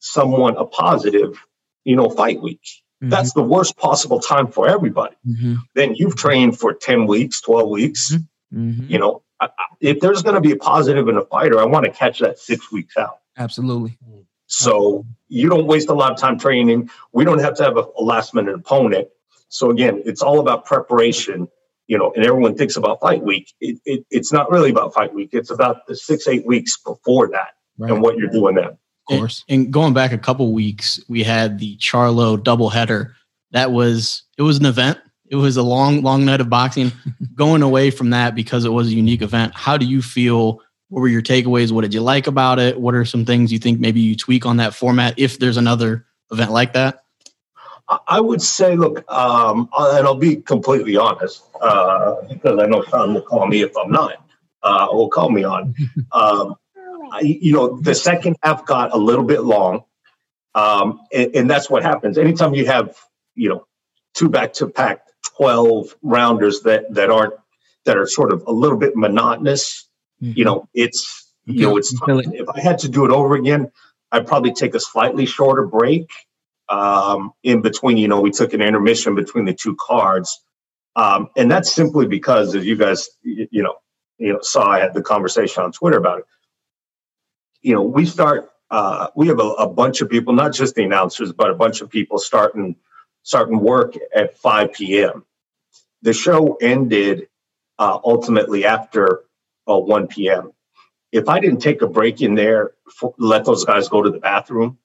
[0.00, 1.38] someone a positive
[1.84, 2.60] you know fight week
[3.00, 5.56] that's the worst possible time for everybody Mhm.
[5.74, 8.14] then you've trained for 10 weeks 12 weeks
[8.54, 8.88] Mhm.
[8.90, 9.50] you know I- I-
[9.80, 12.38] if there's going to be a positive in a fighter i want to catch that
[12.38, 13.96] six weeks out absolutely.
[14.46, 16.88] so you don't waste a lot of time training.
[17.12, 19.08] We don't have to have a, a last minute opponent.
[19.50, 21.48] So again, it's all about preparation,
[21.88, 23.52] you know, and everyone thinks about fight week.
[23.60, 25.30] It, it, it's not really about fight week.
[25.32, 27.48] It's about the six, eight weeks before that
[27.78, 27.92] Right.
[27.92, 28.64] and what you're doing then.
[28.66, 29.44] Of course.
[29.48, 33.12] And, and going back a couple weeks, we had the Charlo doubleheader.
[33.52, 34.98] That was it was an event.
[35.30, 36.92] It was a long, long night of boxing.
[37.34, 39.54] going away from that because it was a unique event.
[39.54, 40.60] How do you feel?
[40.90, 41.70] What were your takeaways?
[41.70, 42.80] What did you like about it?
[42.80, 46.06] What are some things you think maybe you tweak on that format if there's another
[46.32, 47.04] event like that?
[47.88, 53.14] I- would say, look, um, and I'll be completely honest, uh, because I know Shawn
[53.14, 54.22] will call me if I'm not,
[54.62, 55.74] uh, will call me on.
[56.12, 56.54] Um,
[57.10, 59.84] I, you know, the second half got a little bit long.
[60.54, 62.18] Um, and, and that's what happens.
[62.18, 62.96] Anytime you have,
[63.34, 63.66] you know,
[64.14, 65.02] two back to back
[65.36, 67.34] 12 rounders that, that aren't,
[67.86, 69.88] that are sort of a little bit monotonous,
[70.36, 71.92] you know, it's, you know, it's,
[72.34, 73.70] if I had to do it over again,
[74.12, 76.10] I'd probably take a slightly shorter break
[76.68, 77.98] um, in between.
[77.98, 80.42] You know, we took an intermission between the two cards,
[80.96, 83.76] um, and that's simply because, as you guys, you know,
[84.18, 86.24] you know, saw I had the conversation on Twitter about it.
[87.62, 88.50] You know, we start.
[88.70, 91.80] Uh, we have a, a bunch of people, not just the announcers, but a bunch
[91.82, 92.76] of people starting
[93.22, 95.24] starting work at 5 p.m.
[96.02, 97.28] The show ended
[97.78, 99.22] uh, ultimately after
[99.68, 100.52] uh, 1 p.m.
[101.12, 104.20] If I didn't take a break in there, for, let those guys go to the
[104.20, 104.78] bathroom,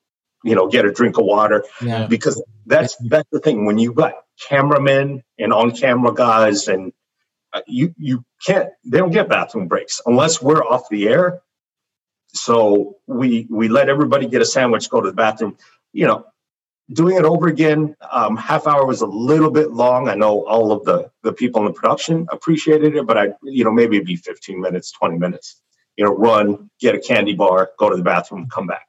[0.43, 2.07] you know, get a drink of water, Yeah.
[2.07, 4.13] because that's that's the thing when you got
[4.49, 6.93] cameramen and on camera guys and
[7.53, 11.41] uh, you you can't they don't get bathroom breaks unless we're off the air.
[12.33, 15.57] So we we let everybody get a sandwich go to the bathroom.
[15.93, 16.25] You know
[16.91, 20.09] doing it over again um, half hour was a little bit long.
[20.09, 23.63] I know all of the the people in the production appreciated it but i you
[23.63, 25.61] know maybe it'd be 15 minutes 20 minutes.
[25.97, 28.87] You know run get a candy bar go to the bathroom come back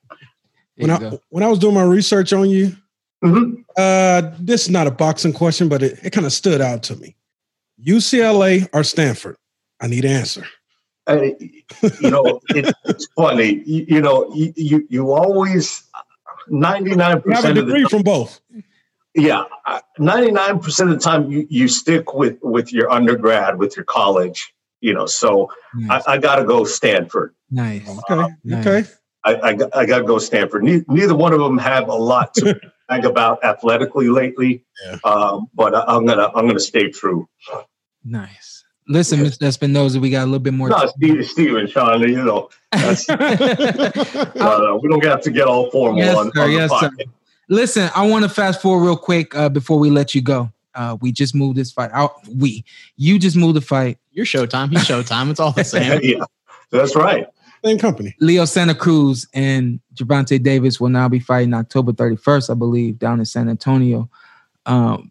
[0.77, 1.21] There When I, go.
[1.31, 2.77] when I was doing my research on you,
[3.25, 3.65] Mhm.
[3.77, 6.97] uh, this is not a boxing question, but it, it kind of stood out to
[6.97, 7.17] me.
[7.85, 9.37] UCLA or Stanford?
[9.81, 10.45] I need an answer.
[11.07, 11.21] Uh,
[12.01, 13.63] you know, it, it's funny.
[13.67, 15.85] You, you know, you, you you always
[16.49, 18.41] ninety nine You have a percent of the time, from both.
[19.15, 19.45] yeah,
[19.99, 23.85] ninety nine percent of the time you, you stick with with your undergrad, with your
[23.85, 24.55] college.
[24.81, 26.03] You know, so Nice.
[26.07, 27.35] I, I got to go Stanford.
[27.51, 27.87] nice.
[28.11, 28.29] Okay.
[28.45, 28.67] Nice.
[28.67, 28.91] Okay.
[29.25, 30.65] I, I, got- I got to go Stanford.
[30.65, 34.99] Ne- neither one of them have a lot to brag about athletically lately, Yeah.
[35.05, 37.29] um, but I, I'm gonna I'm gonna stay true.
[38.05, 38.65] Nice.
[38.87, 39.39] Listen, Mr.
[39.49, 40.69] Espinoza, we got a little bit more.
[40.69, 45.71] No, Steve, Steve and Shawn, you know, that's, uh, we don't have to get all
[45.71, 46.43] formal Yes, on, sir.
[46.43, 46.91] on the Yes, sir.
[47.49, 50.51] Listen, I want to fast forward real quick uh, before we let you go.
[50.75, 52.15] Uh, we just moved this fight out.
[52.29, 52.65] We,
[52.97, 53.99] you just moved the fight.
[54.13, 55.31] Your Showtime, he's Showtime.
[55.31, 56.01] It's all the same.
[56.03, 56.25] yeah,
[56.71, 57.27] that's right.
[57.65, 58.15] Same company.
[58.21, 63.21] Leo Santa Cruz and Gervonta Davis will now be fighting October 31st, I believe, down
[63.21, 64.11] in San Antonio.
[64.67, 65.11] Um,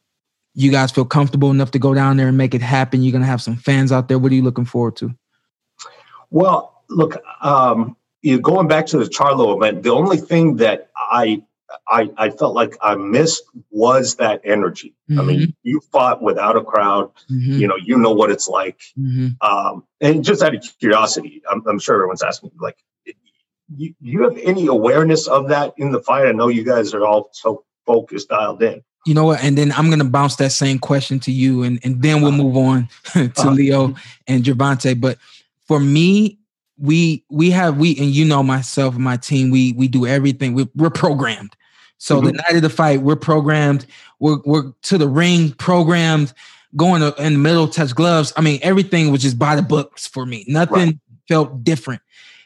[0.54, 3.02] you guys feel comfortable enough to go down there and make it happen?
[3.02, 4.20] You're gonna have some fans out there.
[4.20, 5.12] What are you looking forward to?
[6.30, 9.82] Well, look, um, you going back to the Charlo event.
[9.82, 11.44] The only thing that I
[11.88, 14.94] I, I felt like I missed was that energy.
[15.12, 17.12] I mean, you fought without a crowd.
[17.30, 18.82] Mhm, You know, you know what it's like.
[18.98, 19.36] mhm.
[19.42, 22.78] Um, and just out of curiosity, I'm, I'm sure everyone's asking, like,
[23.76, 26.28] you, you have any awareness of that in the fight?
[26.28, 28.82] I know you guys are all so focused, dialed in.
[29.06, 29.44] You know what?
[29.44, 32.56] And then I'm gonna bounce that same question to you, and, and then we'll move
[32.56, 33.52] on to Uh-huh.
[33.52, 33.96] Leo
[34.28, 35.00] and Gervonta.
[35.00, 35.18] But
[35.68, 36.40] for me,
[36.78, 40.54] we we have we and you know myself and my team, we we do everything.
[40.54, 41.56] We, we're programmed.
[42.04, 42.36] So the Mhm.
[42.36, 43.86] night of the fight, we're programmed.
[44.20, 46.34] We're we're to the ring programmed.
[46.76, 48.34] Going to, in the middle, touch gloves.
[48.36, 50.44] I mean, everything was just by the books for me.
[50.48, 52.02] Nothing felt different.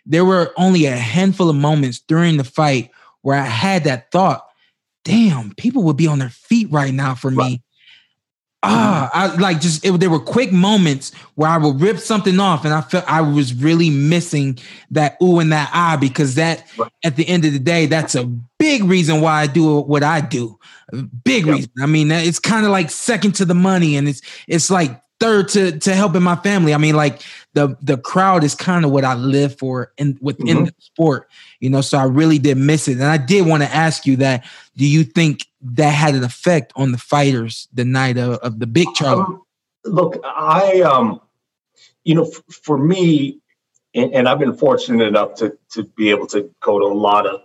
[0.05, 2.91] There were only a handful of moments during the fight
[3.23, 4.43] where I had that thought
[5.05, 7.61] damn, people would be on their feet right now for me.
[8.63, 12.65] Ah, I like just it, there were quick moments where I would rip something off,
[12.65, 14.57] and I felt I was really missing
[14.91, 16.91] that ooh and that ah because that Right.
[17.03, 18.23] at the end of the day, that's a
[18.57, 20.57] big reason why I do what I do.
[20.91, 21.55] A Big Yep.
[21.55, 21.71] reason.
[21.81, 25.49] I mean, it's kind of like second to the money, and it's it's like third
[25.49, 26.73] to to helping my family.
[26.73, 27.21] I mean, like
[27.53, 30.65] the the crowd is kind of what I live for in within Mhm.
[30.65, 31.81] the sport, you know.
[31.81, 34.43] So I really did miss it, and I did want to ask you that.
[34.75, 38.67] Do you think that had an effect on the fighters the night of, of the
[38.67, 39.25] big Charlo?
[39.25, 39.41] Um,
[39.85, 41.21] look, I, um,
[42.03, 43.39] you know, f- for me,
[43.93, 47.25] and, and I've been fortunate enough to to be able to go to a lot
[47.25, 47.41] of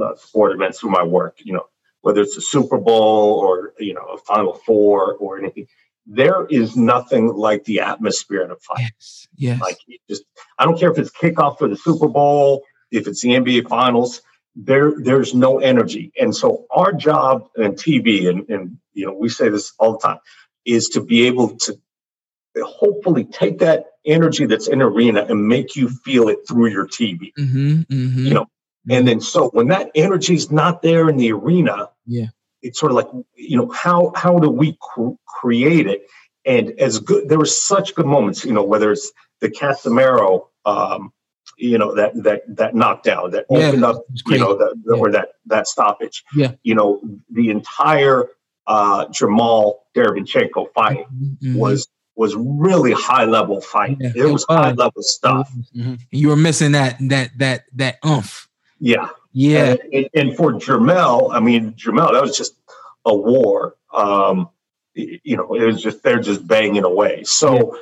[0.00, 1.38] uh, sport events through my work.
[1.44, 1.66] You know,
[2.00, 5.66] whether it's a Super Bowl or you know a Final Four or anything.
[6.04, 8.80] There is nothing like the atmosphere in a fight.
[8.80, 9.60] yes, yes.
[9.60, 10.24] Like it just,
[10.58, 14.20] I don't care if it's kickoff for the Super Bowl, if it's the NBA Finals.
[14.54, 19.28] There, there's no energy, and so our job in TV, and and you know we
[19.30, 20.18] say this all the time,
[20.66, 21.78] is to be able to
[22.62, 27.32] hopefully take that energy that's in arena and make you feel it through your TV.
[27.38, 28.26] mm-hmm, mm-hmm.
[28.26, 28.46] You know,
[28.90, 32.26] and then so when that energy is not there in the arena, Yeah.
[32.60, 36.06] it's sort of like you know how how do we cr- create it?
[36.44, 38.44] And as good, there were such good moments.
[38.44, 41.12] You know, whether it's the Casimero, um,
[41.62, 45.28] you know that that that knockdown that Yeah, opened up, you know, that or that
[45.46, 46.24] that stoppage.
[46.34, 46.52] Yeah.
[46.62, 48.28] you know, the entire
[48.66, 51.56] uh, Jermall Derevyanchenko fight Mhm.
[51.56, 53.96] was was really high level fight.
[54.00, 55.50] Yeah, it was high level stuff.
[56.10, 58.48] you were missing that that that that umph.
[58.80, 59.08] Yeah.
[59.34, 62.52] Yeah, And, and for Jermel, I mean, Jermel, that was just
[63.06, 63.76] a war.
[63.94, 64.50] Um,
[64.94, 67.22] you know, it was just they're just banging away.
[67.24, 67.78] So,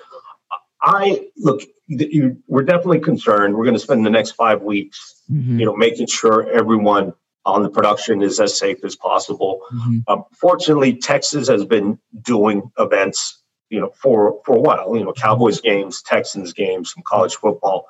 [0.82, 1.62] I look.
[1.86, 3.54] You, we're definitely concerned.
[3.56, 7.12] We're going to spend the next five weeks, Mhm, you know, making sure everyone
[7.44, 9.60] on the production is as safe as possible.
[9.74, 10.04] mhm.
[10.06, 14.96] Um, fortunately, Texas has been doing events, you know, for for a while.
[14.96, 17.86] You know, Cowboys games, Texans games, some college football.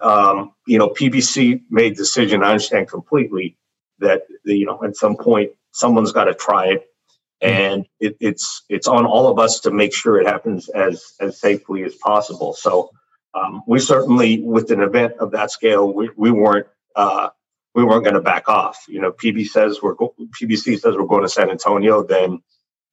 [0.00, 2.42] Um, you know, PBC made decision.
[2.42, 3.56] I understand completely
[3.98, 6.86] that you know at some point someone's got to try it,
[7.42, 11.40] and it, it's it's on all of us to make sure it happens as as
[11.40, 12.54] safely as possible.
[12.54, 12.90] So
[13.34, 16.66] um, we certainly, with an event of that scale, we, we weren't.
[16.94, 17.30] Uh,
[17.74, 18.84] we weren't going to back off.
[18.86, 22.42] You know, PB says we're go- PBC says we're going to San Antonio, then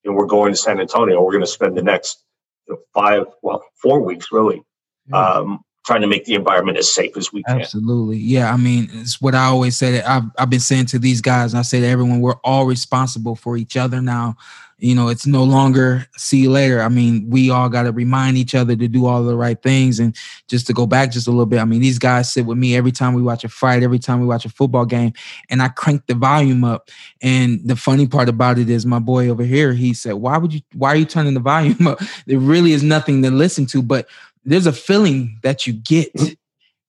[0.05, 1.21] and we're going to San Antonio.
[1.21, 2.23] We're going to spend the next
[2.67, 4.63] you know, five, well, four weeks really,
[5.11, 5.59] um,
[5.89, 7.61] trying to make the environment as safe as we can.
[7.61, 8.17] Absolutely.
[8.17, 8.53] Yeah.
[8.53, 11.55] I mean, it's what I always that I've, I've been saying to these guys.
[11.55, 14.37] I say to everyone, we're all responsible for each other now.
[14.77, 16.81] You know, it's no longer see you later.
[16.81, 19.99] I mean, we all got to remind each other to do all the right things.
[19.99, 20.15] And
[20.47, 22.77] just to go back just a little bit, I mean, these guys sit with me
[22.77, 25.11] every time we watch a fight, every time we watch a football game,
[25.49, 26.91] and I crank the volume up.
[27.21, 30.53] And the funny part about it is my boy over here, he said, Why would
[30.53, 31.99] you, why are you turning the volume up?
[32.25, 34.07] There really is nothing to listen to, but
[34.43, 36.13] there's a feeling that you get.
[36.13, 36.33] Mm-hmm.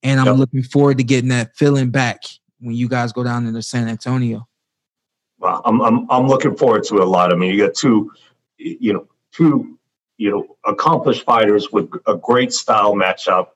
[0.03, 0.37] And I'm Yep.
[0.37, 2.23] looking forward to getting that feeling back
[2.59, 4.47] when you guys go down into San Antonio.
[5.39, 7.31] Well, I'm I'm I'm looking forward to it a lot.
[7.31, 8.11] I mean, you got two,
[8.57, 9.77] you know, two,
[10.17, 13.47] you know, accomplished fighters with a great style matchup,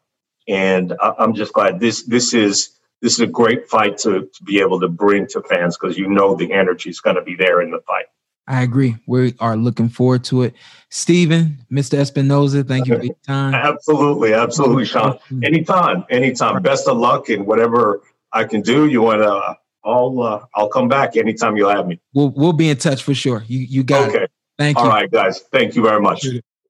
[0.47, 4.43] and I- I'm just glad this this is this is a great fight to to
[4.43, 7.36] be able to bring to fans because you know the energy is going to be
[7.36, 8.05] there in the fight.
[8.47, 8.95] I agree.
[9.08, 10.53] We are looking forward to it.
[10.95, 11.97] Stephen, Mr.
[11.99, 13.53] Espinoza, thank you for your time.
[13.53, 15.19] Absolutely, absolutely, Shawn.
[15.43, 16.62] Anytime, anytime.
[16.63, 18.88] Best of luck in whatever I can do.
[18.88, 19.58] You want to?
[19.84, 21.99] I'll uh, I'll come back anytime you have me.
[22.13, 23.43] We'll we'll be in touch for sure.
[23.45, 24.23] You you got Okay.
[24.23, 24.31] it.
[24.58, 24.89] Thank All you.
[24.89, 25.41] All right, guys.
[25.41, 26.25] Thank you very much.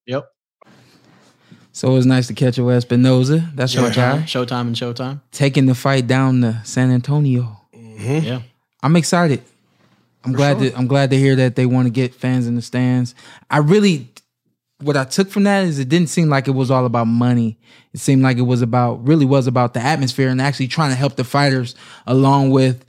[0.07, 0.27] Yep.
[1.71, 3.55] So it was nice to catch up with Espinoza.
[3.55, 4.23] That's my guy.
[4.23, 5.21] Showtime and Showtime.
[5.33, 7.61] Taking the fight down to San Antonio.
[7.73, 8.41] Yeah.
[8.81, 9.43] I'm excited.
[10.23, 12.63] I'm glad to I'm glad to hear that they want to get fans in the
[12.63, 13.13] stands.
[13.51, 14.09] I really
[14.81, 17.57] what I took from that is it didn't seem like it was all about money.
[17.93, 20.95] It seemed like it was about really was about the atmosphere and actually trying to
[20.95, 22.85] help the fighters along with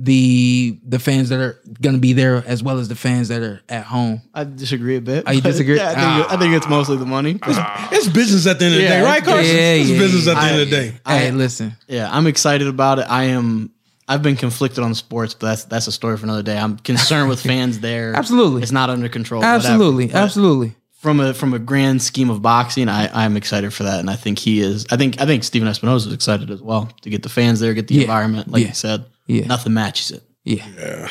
[0.00, 3.60] the the fans that are gonna be there as well as the fans that are
[3.68, 4.22] at home.
[4.32, 5.24] I disagree a bit.
[5.26, 5.76] Oh, you disagree?
[5.78, 7.38] Yeah, I think, I think it's mostly the money.
[7.90, 9.44] It's business at the end of the day, right, Carson?
[9.56, 10.32] yeah, it's yeah, business yeah.
[10.32, 10.90] at the end of the I- day.
[11.06, 11.76] Hey, I- listen.
[11.88, 13.06] Yeah, I'm excited about it.
[13.08, 13.72] I am.
[14.06, 16.56] I've been conflicted on sports, but that's that's a story for another day.
[16.56, 18.14] I'm concerned with fans there.
[18.14, 18.62] Absolutely.
[18.62, 19.44] it's not under control.
[19.44, 20.74] Absolutely, But absolutely.
[20.98, 24.16] From a from a grand scheme of boxing, I I'm excited for that, and I
[24.16, 24.84] think he is.
[24.90, 27.72] I think I think Stephen Espinoza is excited as well to get the fans there,
[27.72, 29.04] get the Yeah, environment, like yeah, you said.
[29.28, 29.46] yeah.
[29.46, 30.22] nothing matches it.
[30.44, 31.08] Yeah.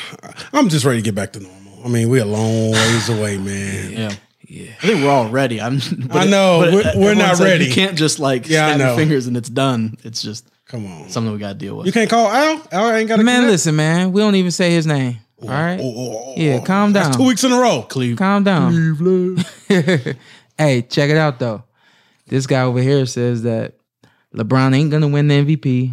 [0.51, 1.85] I'm just ready to get back to normal.
[1.85, 3.91] I mean, we're a long ways away, man.
[3.93, 4.11] Yeah.
[4.49, 4.71] Yeah.
[4.81, 5.61] I think we're all ready.
[5.61, 5.79] I'm.
[6.11, 7.65] I know, but we're- we're not like, ready.
[7.67, 9.95] You can't just like Yeah, snap your fingers and it's done.
[10.03, 11.07] It's just Come on.
[11.09, 11.85] something we got to deal with.
[11.85, 12.61] You can't call Al?
[12.73, 13.51] Al ain't got a Man, connect?
[13.51, 14.11] listen, man.
[14.11, 15.19] We don't even say his name.
[15.43, 15.79] All right.
[15.79, 17.03] Oh, oh, oh, Yeah, calm down.
[17.03, 17.83] That's two weeks in a row.
[17.87, 18.17] Cleve.
[18.17, 18.73] Calm down.
[19.69, 21.63] hey, check it out though.
[22.27, 23.75] This guy over here says that
[24.35, 25.91] LeBron ain't gonna win the MVP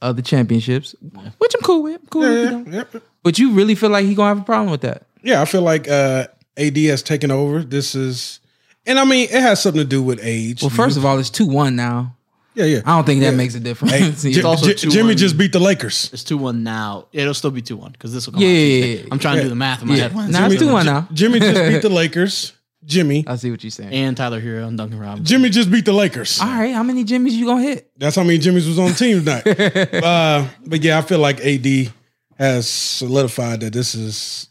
[0.00, 0.94] of the championships,
[1.38, 2.00] which I'm cool with.
[2.00, 2.64] I'm cool with, you Yeah, know.
[2.70, 3.00] yeah, yeah.
[3.22, 5.06] But you really feel like he gonna have a problem with that?
[5.22, 7.62] Yeah, I feel like uh, AD has taken over.
[7.62, 8.40] This is,
[8.86, 10.62] and I mean, it has something to do with age.
[10.62, 12.16] Well, first of all, it's two one now.
[12.54, 12.80] Yeah, yeah.
[12.84, 13.36] I don't think that Yeah.
[13.36, 13.92] makes a difference.
[14.22, 16.10] Hey, You J- also J- Jimmy just beat the Lakers.
[16.12, 17.06] It's two one now.
[17.12, 18.42] It'll still be two one because this will come.
[18.42, 19.02] Yeah, out yeah, Tuesday.
[19.02, 20.08] yeah, I'm trying to do the math in my Yeah.
[20.08, 20.30] head.
[20.30, 21.08] Nah, it's Jimmy- 2-1 now.
[21.12, 22.52] Jimmy just beat the Lakers.
[22.84, 23.24] Jimmy.
[23.28, 23.92] I see what you're saying.
[23.92, 25.24] And Tyler Herro and Duncan Robinson.
[25.24, 26.40] Jimmy just beat the Lakers.
[26.40, 27.88] all right, how many Jimmys you gonna hit?
[27.96, 29.46] That's how many Jimmys was on the team tonight.
[30.04, 31.92] uh, but yeah, I feel like AD
[32.38, 34.48] has solidified that this is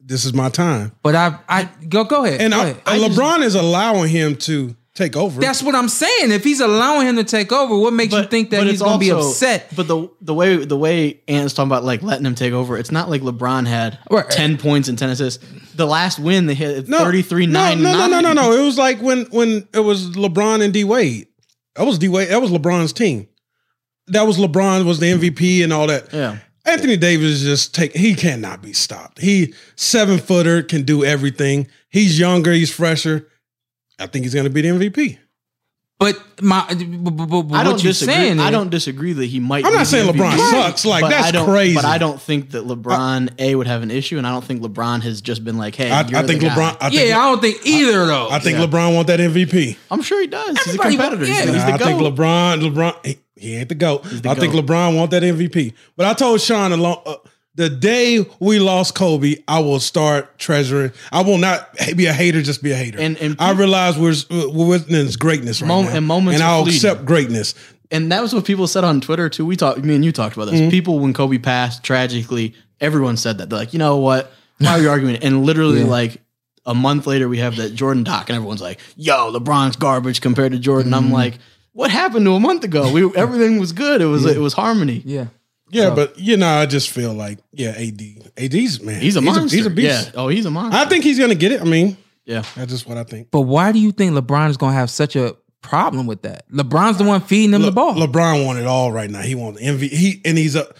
[0.00, 2.40] this is my time, But I, I go go ahead.
[2.42, 2.82] and go I, ahead.
[2.86, 5.40] and LeBron is allowing him to take over.
[5.40, 6.32] That's what I'm saying.
[6.32, 9.10] If he's allowing him to take over, what makes you think that he's gonna be
[9.12, 9.68] upset?
[9.76, 12.90] But the the way the way Ant's talking about like letting him take over, it's
[12.90, 14.28] not like LeBron had Right.
[14.28, 15.44] ten points and ten assists.
[15.74, 18.52] The last win they hit no, 33 no, 9 no, no, no, no, no.
[18.52, 21.28] It was like when when it was LeBron and D Wade.
[21.76, 22.30] That was D Wade.
[22.30, 23.28] That was LeBron's team.
[24.08, 26.12] That was LeBron was the MVP and all that.
[26.12, 26.38] Yeah.
[26.64, 29.20] Anthony Davis is just take he cannot be stopped.
[29.20, 31.68] He seven footer can do everything.
[31.90, 33.28] He's younger, he's fresher.
[33.98, 35.18] I think he's gonna be the MVP.
[35.98, 38.12] But my, but, but, but I don't what you're disagree.
[38.14, 38.38] saying?
[38.38, 39.64] I don't disagree that he might.
[39.64, 40.18] I'm be not saying MVP.
[40.18, 40.84] LeBron sucks.
[40.84, 41.74] Like, But that's I don't, crazy.
[41.74, 44.60] But I don't think that LeBron a would have an issue, and I don't think
[44.60, 46.54] LeBron has just been like, "Hey, I, you're I think the guy.
[46.54, 46.76] LeBron.
[46.82, 48.30] I think, Yeah, I don't think either of those.
[48.30, 48.66] I think Yeah.
[48.66, 49.78] LeBron want that MVP.
[49.90, 50.58] I'm sure he does.
[50.64, 51.24] He's a competitor.
[51.24, 51.52] He's- yeah.
[51.52, 52.60] He's the I think LeBron.
[52.70, 53.06] LeBron.
[53.06, 54.02] He, he ain't the goat.
[54.04, 55.72] the I think LeBron want that MVP.
[55.96, 57.00] But I told Shawn along.
[57.06, 57.14] Uh,
[57.56, 60.92] the day we lost Kobe, I will start treasuring.
[61.10, 62.98] I will not be a hater, just be a hater.
[63.00, 66.62] And- and I realize we're we're witnessing greatness right Mom- now, and moments and I'll
[66.64, 66.76] fleeting.
[66.78, 67.54] accept greatness.
[67.90, 69.46] and that was what people said on Twitter too.
[69.46, 70.60] We talked, me and you talked about this.
[70.60, 70.70] Mm-hmm.
[70.70, 73.48] People when Kobe passed tragically, everyone said that.
[73.48, 74.32] They're like, you know what?
[74.58, 75.16] Why are we arguing?
[75.16, 76.20] And literally, like
[76.66, 80.52] a month later, we have that Jordan doc, and everyone's like, "Yo, LeBron's garbage compared
[80.52, 81.06] to Jordan." Mm-hmm.
[81.06, 81.38] I'm like,
[81.72, 82.90] what happened to a month ago?
[82.90, 84.00] We everything was good.
[84.02, 85.02] It was it was harmony.
[85.04, 85.26] Yeah.
[85.70, 88.00] Yeah, but you know, I just feel like yeah, AD,
[88.36, 89.56] AD's man, He's a monster.
[89.56, 90.12] He's a, beast.
[90.14, 90.20] Yeah.
[90.20, 90.78] Oh, he's a monster.
[90.78, 91.60] I think he's gonna get it.
[91.60, 92.44] I mean, yeah.
[92.54, 93.30] that's just what I think.
[93.30, 96.48] But why do you think LeBron is gonna have such a problem with that?
[96.50, 97.94] LeBron's the one feeding him the ball.
[97.94, 99.22] LeBron won it all right now.
[99.22, 99.90] He won the MVP.
[99.90, 100.72] He and he's a.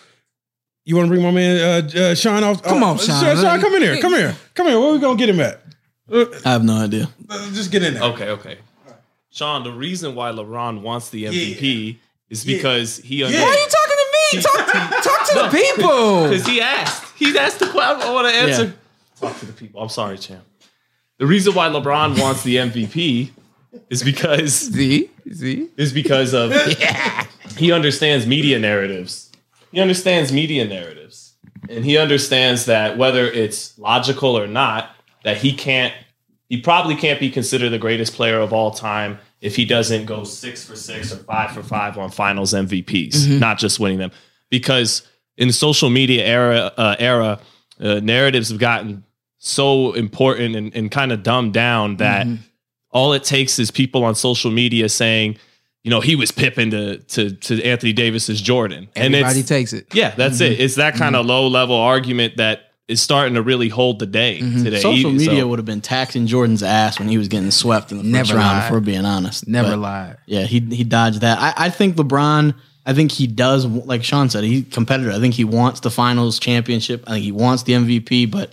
[0.84, 2.62] You want to bring my man uh, uh, Shawn off?
[2.62, 3.20] Come uh, on, Shawn.
[3.20, 4.00] Shawn, Shawn, come in here.
[4.00, 4.36] Come here.
[4.54, 4.78] Come here.
[4.78, 5.60] Where are we gonna get him at?
[6.10, 7.08] Uh, I have no idea.
[7.28, 8.04] uh, just get in there.
[8.04, 8.58] Okay, okay.
[9.30, 11.98] Shawn, the reason why LeBron wants the MVP
[12.30, 13.85] is because he why are you talking
[14.30, 14.42] to me?
[14.42, 14.66] Talk,
[15.02, 16.24] talk to the people.
[16.24, 17.16] Because he asked.
[17.16, 18.08] He asked the question.
[18.08, 18.64] I want to answer.
[18.64, 18.72] Yeah.
[19.20, 19.80] Talk to the people.
[19.82, 20.44] I'm sorry, champ.
[21.18, 23.30] The reason why LeBron wants the MVP
[23.88, 25.70] is because See, see.
[25.76, 26.52] is because of
[27.56, 29.30] he understands media narratives.
[29.72, 31.34] He understands media narratives.
[31.68, 34.90] And he understands that whether it's logical or not,
[35.24, 35.92] that he can't
[36.48, 40.24] he probably can't be considered the greatest player of all time if he doesn't go
[40.24, 44.10] six for six or five for five on finals MVPs, not just winning them.
[44.50, 45.06] Because
[45.36, 47.38] in the social media era uh, era,
[47.80, 49.04] uh, narratives have gotten
[49.38, 52.42] so important and, and kind of dumbed down that Mm-hmm.
[52.90, 55.36] all it takes is people on social media saying,
[55.84, 59.86] you know, he was pipping to to, to Anthony Davis's Jordan, and Everybody takes it.
[59.94, 60.58] yeah, that's it.
[60.58, 64.38] It's that kind of low level argument that is starting to really hold the day
[64.40, 64.62] mm-hmm.
[64.62, 64.80] today.
[64.80, 67.98] Social So- media would have been taxing Jordan's ass when he was getting swept in
[67.98, 68.58] the first Never round.
[68.58, 68.64] lied.
[68.66, 70.16] If we're being honest, Never But, lied.
[70.26, 71.38] Yeah, he he dodged that.
[71.38, 72.54] I, I think LeBron.
[72.88, 75.10] I think he does, like Shawn said, he's competitor.
[75.10, 77.02] I think he wants the finals championship.
[77.08, 78.50] I think he wants the MVP, but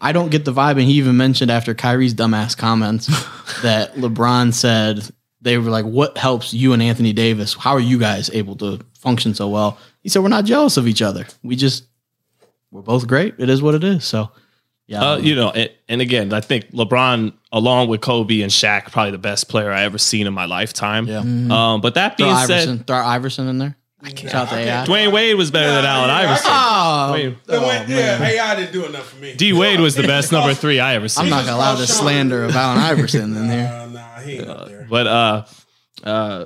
[0.00, 0.72] I don't get the vibe.
[0.72, 3.08] And he even mentioned after Kyrie's dumbass comments
[3.62, 5.06] that LeBron said
[5.42, 7.52] they were like, "What helps you and Anthony Davis?
[7.52, 10.88] How are you guys able to function so well?" He said, "We're not jealous of
[10.88, 11.26] each other.
[11.42, 11.84] We just
[12.70, 13.34] we're both great.
[13.38, 14.30] It is what it is." So,
[14.86, 18.90] yeah, Uh, you know, and, and again, I think LeBron, along with Kobe and Shaq,
[18.92, 21.06] probably the best player I ever seen in my lifetime.
[21.06, 21.18] Yeah.
[21.20, 23.76] Um, but that throw being Iverson, said, throw Iverson in there.
[24.02, 24.84] i can Shout out to AI.
[24.86, 26.50] Dwyane Wade was better than Allen Iverson.
[26.50, 29.34] Oh, Wade- The way- yeah, AI didn't do enough for me.
[29.34, 31.24] D Wade was the best number three I ever seen.
[31.24, 33.72] I'm not gonna allow the slander of Allen Iverson in there.
[33.72, 34.86] Uh, nah, he ain't up there.
[34.88, 35.44] but uh,
[36.04, 36.44] uh,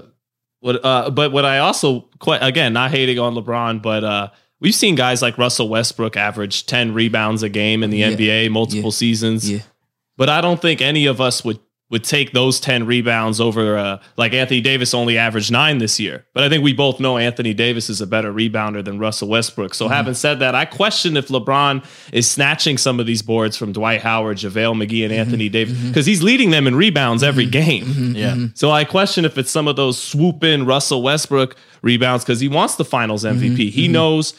[0.61, 4.29] what uh, but what I also quite again not hating on LeBron, but uh,
[4.63, 8.13] we've seen guys like Russell Westbrook average ten rebounds a game in the Yeah.
[8.13, 8.97] NBA multiple Yeah.
[8.97, 9.51] seasons.
[9.51, 9.59] Yeah.
[10.17, 11.59] But I don't think any of us would
[11.93, 16.25] would take those 10 rebounds over uh, like Anthony Davis only averaged 9 this year.
[16.33, 19.75] But I think we both know Anthony Davis is a better rebounder than Russell Westbrook.
[19.75, 19.95] So mm-hmm.
[19.95, 24.01] having said that, I question if LeBron is snatching some of these boards from Dwight
[24.01, 25.21] Howard, JaVale McGee and mm-hmm.
[25.21, 25.89] Anthony Davis mm-hmm.
[25.89, 28.15] because he's leading them in rebounds every game.
[28.17, 32.41] Yeah, So I question if it's some of those swoop in Russell Westbrook rebounds because
[32.41, 33.71] he wants the finals MVP.
[33.71, 34.33] He knows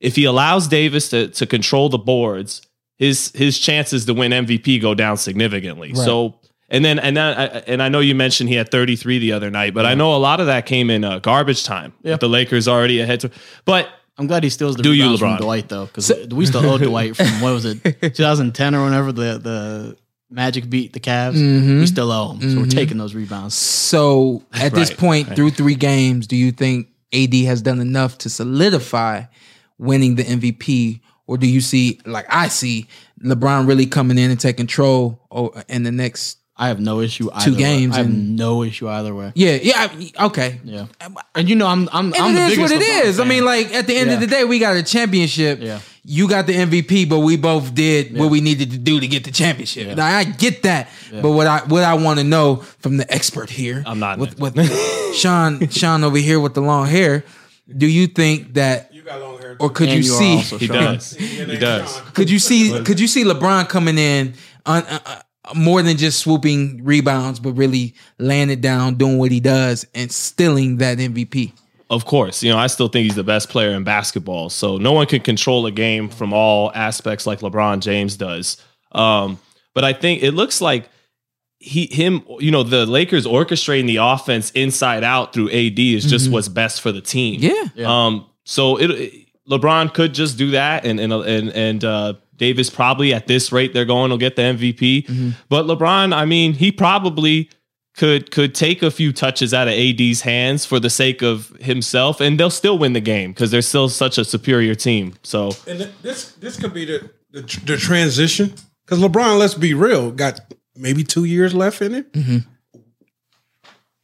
[0.00, 2.62] if he allows Davis to, to control the boards,
[2.98, 5.94] his his chances to win MVP go down significantly.
[5.94, 6.34] So
[6.68, 9.50] and then and then I- and I know you mentioned he had 33 the other
[9.50, 11.92] night, but I know a lot of that came in uh, garbage time.
[12.02, 12.16] Yeah.
[12.16, 13.30] The Lakers already ahead to
[13.64, 15.38] but I'm glad he steals the Do you, rebounds from LeBron?
[15.38, 19.38] Dwight though, because we still owe Dwight from what was it, 2010 or whenever the
[19.38, 19.96] the
[20.30, 21.34] Magic beat the Cavs.
[21.36, 21.80] Mm-hmm.
[21.80, 23.54] We still owe him, so we're taking those rebounds.
[23.54, 28.18] So at this Right, point, through three games, do you think AD has done enough
[28.18, 29.24] to solidify
[29.78, 32.86] winning the MVP, or do you see, like I see,
[33.22, 36.38] LeBron really coming in and taking control o- in the next?
[36.56, 37.50] I have no issue either.
[37.50, 37.58] way.
[37.58, 39.32] games I have and- no issue either way.
[39.34, 40.60] Yeah, yeah, I- okay.
[40.62, 40.86] Yeah,
[41.34, 43.20] and you know I'm I'm And I'm it the is what biggest it LeBron is.
[43.20, 45.58] I mean, like at the end of the day, we got a championship.
[45.60, 45.80] Yeah.
[46.06, 49.24] You got the MVP, but we both did what we needed to do to get
[49.24, 49.96] the championship.
[49.96, 53.48] Now, I get that, but what I what I want to know from the expert
[53.50, 57.24] here, I'm not an with, with Shawn Shawn over here with the long hair.
[57.76, 59.56] Do you think that, You got long hair.
[59.60, 61.12] or could And you you see, he does.
[61.12, 62.00] He does.
[62.14, 64.34] could you see, could you see LeBron coming in
[64.66, 69.30] on uh, uh, more than just swooping rebounds, but really laying it down, doing what
[69.30, 71.52] he does, and stealing that MVP?
[71.90, 74.48] Of course, you know, I still think he's the best player in basketball.
[74.48, 78.56] So no one can control a game from all aspects like LeBron James does.
[78.92, 79.38] Um,
[79.74, 80.88] but I think it looks like
[81.58, 86.30] he him, you know, the Lakers orchestrating the offense inside out through AD is just
[86.30, 87.40] what's best for the team.
[87.40, 88.06] Yeah.
[88.06, 92.70] Um, so it, it- LeBron could just do that, and and and and uh, Davis
[92.70, 95.34] probably at this rate they're going will get the MVP.
[95.50, 97.50] But LeBron, I mean, he probably
[97.94, 102.22] could could take a few touches out of AD's hands for the sake of himself,
[102.22, 105.12] and they'll still win the game because they're still such a superior team.
[105.22, 108.54] So And th- this this could be the the, the transition
[108.86, 110.40] because LeBron, let's be real, got
[110.74, 112.10] maybe two years left in it.
[112.14, 112.38] Mm-hmm.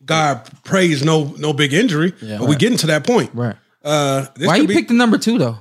[0.05, 3.31] God praise no no big injury, but we getting to that point.
[3.33, 3.57] Right.
[3.85, 5.59] Uh, this Why you be- pick the number two though?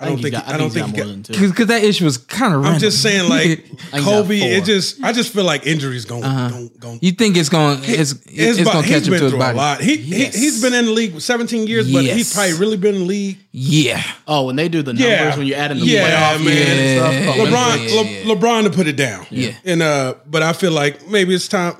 [0.00, 0.34] I don't think.
[0.34, 0.94] I don't think.
[0.94, 1.48] more than two.
[1.50, 2.64] Because that issue was kind of.
[2.66, 3.64] I'm just saying, like
[4.04, 4.38] Kobe.
[4.38, 6.48] It just, I just feel like injuries going, Uh-huh.
[6.50, 6.98] going, going.
[7.00, 7.78] You think it's going?
[7.84, 9.54] It's His it's bo- going to catch he's him to his body.
[9.54, 9.80] a lot.
[9.80, 10.34] He, Yes.
[10.34, 13.06] he he's been in the league 17 years, but he's probably really been in the
[13.06, 13.38] league.
[13.52, 14.02] Yeah.
[14.26, 15.36] Oh, when they do the numbers, Yeah.
[15.38, 16.54] when you add in the Yeah, playoff man.
[16.54, 18.34] games and stuff, oh, LeBron, yeah, Le- yeah.
[18.34, 19.26] LeBron to put it down.
[19.30, 19.52] Yeah.
[19.64, 21.76] And uh, but I feel like maybe it's time.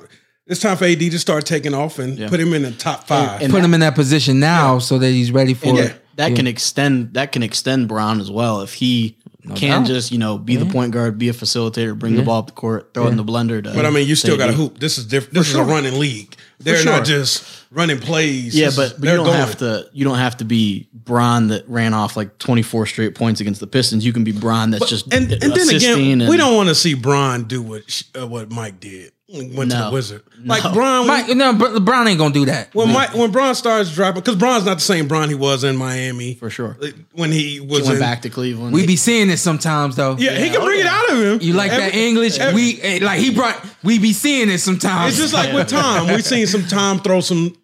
[0.47, 2.29] It's time for AD to start taking off and Yeah.
[2.29, 3.41] put him in the top five.
[3.41, 6.05] And Put him in that position now so that he's ready for And it.
[6.17, 6.35] that Yeah.
[6.35, 9.15] can extend that can extend Brown as well if he
[9.55, 9.87] can doubt.
[9.87, 12.51] just you know be the point guard, be a facilitator, bring the ball up the
[12.53, 13.63] court, throw it in the blender.
[13.63, 14.79] To, but I mean, you still got to hoop.
[14.79, 15.33] This is different.
[15.35, 15.61] This is sure.
[15.63, 16.35] a running league.
[16.59, 16.93] They're sure.
[16.93, 18.55] not just running plays.
[18.55, 19.37] Yeah, This but, but you don't going.
[19.37, 19.87] have to.
[19.93, 23.59] You don't have to be Bron that ran off like twenty four straight points against
[23.59, 24.05] the Pistons.
[24.05, 26.75] You can be Bron that's just And and then again, and- we don't want to
[26.75, 27.81] see Bron do what
[28.19, 29.11] uh, what Mike did.
[29.27, 30.23] When he Went to the Wizard.
[30.43, 32.73] Like Bron, Mike, no, LeBron ain't gonna do that.
[32.75, 35.75] when Mike when Bron starts dropping, because Bron's not the same Bron he was in
[35.77, 36.77] Miami for sure.
[37.13, 38.73] When he was He went in, back to Cleveland.
[38.73, 40.15] We be seeing it sometimes though.
[40.17, 41.39] Yeah, he can bring it out of him.
[41.41, 42.37] You like that English?
[42.37, 43.59] every- we eh, like he brought.
[43.83, 45.13] We be seeing it sometimes.
[45.13, 46.07] It's just like with Tom.
[46.07, 47.55] We've seen some Tom throw some,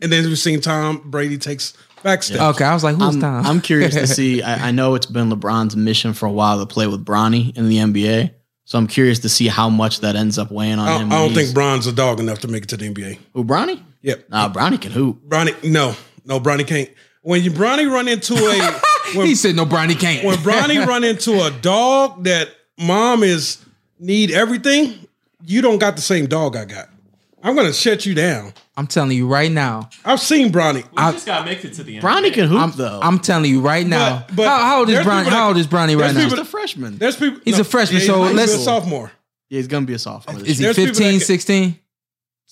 [0.00, 2.38] and then we've seen Tom Brady takes Backstage.
[2.38, 3.46] Okay, I was like, who's I'm, Tom?
[3.46, 4.42] I'm curious to see.
[4.42, 7.68] I, I know it's been LeBron's mission for a while to play with Bronny in
[7.68, 8.32] the NBA.
[8.70, 11.12] So I'm curious to see how much that ends up weighing on I, him.
[11.12, 13.18] I don't think Bron's a dog enough to make it to the NBA.
[13.34, 13.82] Who Bronny?
[14.02, 14.30] Yep.
[14.30, 15.28] Nah, Bronny can hoop.
[15.28, 16.88] Bronny, no, no, Bronny can't.
[17.22, 18.80] When you Bronny run into a
[19.16, 20.24] when, he said no, Bronny can't.
[20.24, 23.58] when Bronny run into a dog that mom is
[23.98, 25.04] need everything,
[25.44, 26.90] you don't got the same dog I got.
[27.42, 28.54] I'm gonna shut you down.
[28.80, 29.90] I'm telling you right now.
[30.06, 30.84] I've seen Bronny.
[30.90, 32.02] We just got to make it to the end.
[32.04, 32.98] Bronny can hoop I'm, though.
[33.02, 34.24] I'm telling you right now.
[34.28, 35.24] But- but how, how old is there's Bronny?
[35.28, 36.22] How old is Bronny right there's now?
[36.30, 36.96] He's a freshman.
[36.96, 37.40] There's people.
[37.44, 39.12] He's a freshman, yeah, so he's, let's- he's a sophomore.
[39.50, 40.38] Yeah, he's gonna be a sophomore.
[40.40, 40.72] This Is he year.
[40.72, 41.78] There's people that 15, 16?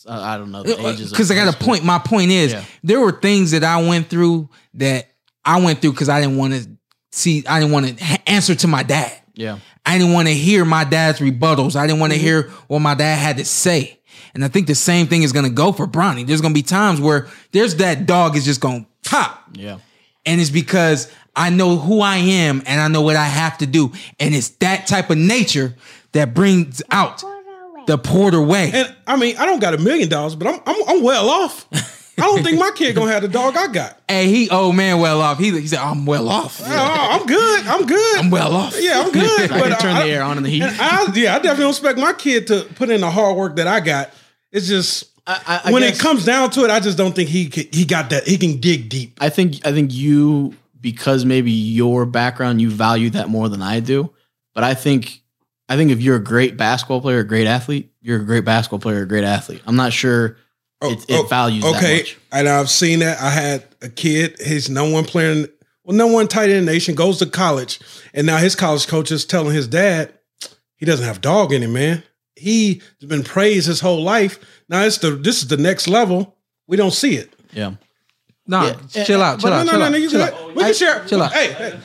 [0.06, 1.10] I, I don't know the ages.
[1.10, 1.82] Because I got a point.
[1.84, 2.64] My point is, Yeah.
[2.84, 5.06] there were things that I went through that
[5.44, 6.68] I went through because I didn't want to
[7.10, 7.44] see.
[7.46, 9.12] I didn't want to ha- answer to my dad.
[9.34, 11.74] Yeah, I didn't want to hear my dad's rebuttals.
[11.74, 12.20] I didn't want Mm-hmm.
[12.20, 13.97] to hear what my dad had to say.
[14.34, 16.26] And I think the same thing is going to go for Bronny.
[16.26, 19.48] There's going to be times where there's that dog is just going to pop.
[19.52, 19.78] yeah.
[20.26, 23.66] And it's because I know who I am and I know what I have to
[23.66, 23.92] do.
[24.20, 25.74] And it's that type of nature
[26.12, 27.22] that brings out
[27.86, 28.70] the Porter way.
[28.74, 31.66] And I mean, I don't got a million dollars, but I'm I'm, I'm well off.
[32.18, 34.00] I don't think my kid gonna have the dog I got.
[34.08, 35.38] Hey, he old man well off.
[35.38, 36.60] He, he said, I'm well oh, off.
[36.64, 37.66] Oh, I'm good.
[37.66, 38.18] I'm good.
[38.18, 38.76] I'm well off.
[38.78, 39.50] Yeah, I'm good.
[39.50, 40.62] I can but turn I- the air on in the heat.
[40.62, 43.66] I, yeah, I definitely don't expect my kid to put in the hard work that
[43.66, 44.10] I got.
[44.50, 47.14] It's just I, I, I when guess- it comes down to it, I just don't
[47.14, 48.26] think he can, he got that.
[48.26, 49.18] He can dig deep.
[49.20, 53.80] I think I think you because maybe your background you value that more than I
[53.80, 54.12] do.
[54.54, 55.22] But I think
[55.68, 58.78] I think if you're a great basketball player, a great athlete, you're a great basketball
[58.78, 59.62] player, a great athlete.
[59.66, 60.36] I'm not sure
[60.80, 62.16] Oh, it, it oh, values that Oh, Okay, much.
[62.32, 63.20] and I've seen that.
[63.20, 64.36] I had a kid.
[64.38, 65.48] His no one player, in,
[65.84, 67.80] well, no one tight end in the nation, goes to college,
[68.14, 70.12] and now his college coach is telling his dad
[70.76, 72.02] he doesn't have dog in him, man.
[72.36, 74.38] He's been praised his whole life.
[74.68, 76.36] Now it's the this is the next level.
[76.68, 77.34] We don't see it.
[77.52, 77.72] Yeah.
[78.46, 79.04] No, Yeah.
[79.04, 80.32] chill out, chill But out, no, chill no, out, no, you chill good.
[80.34, 80.54] out.
[80.54, 81.04] We can share.
[81.06, 81.32] Chill out.
[81.32, 81.78] Hey, hey,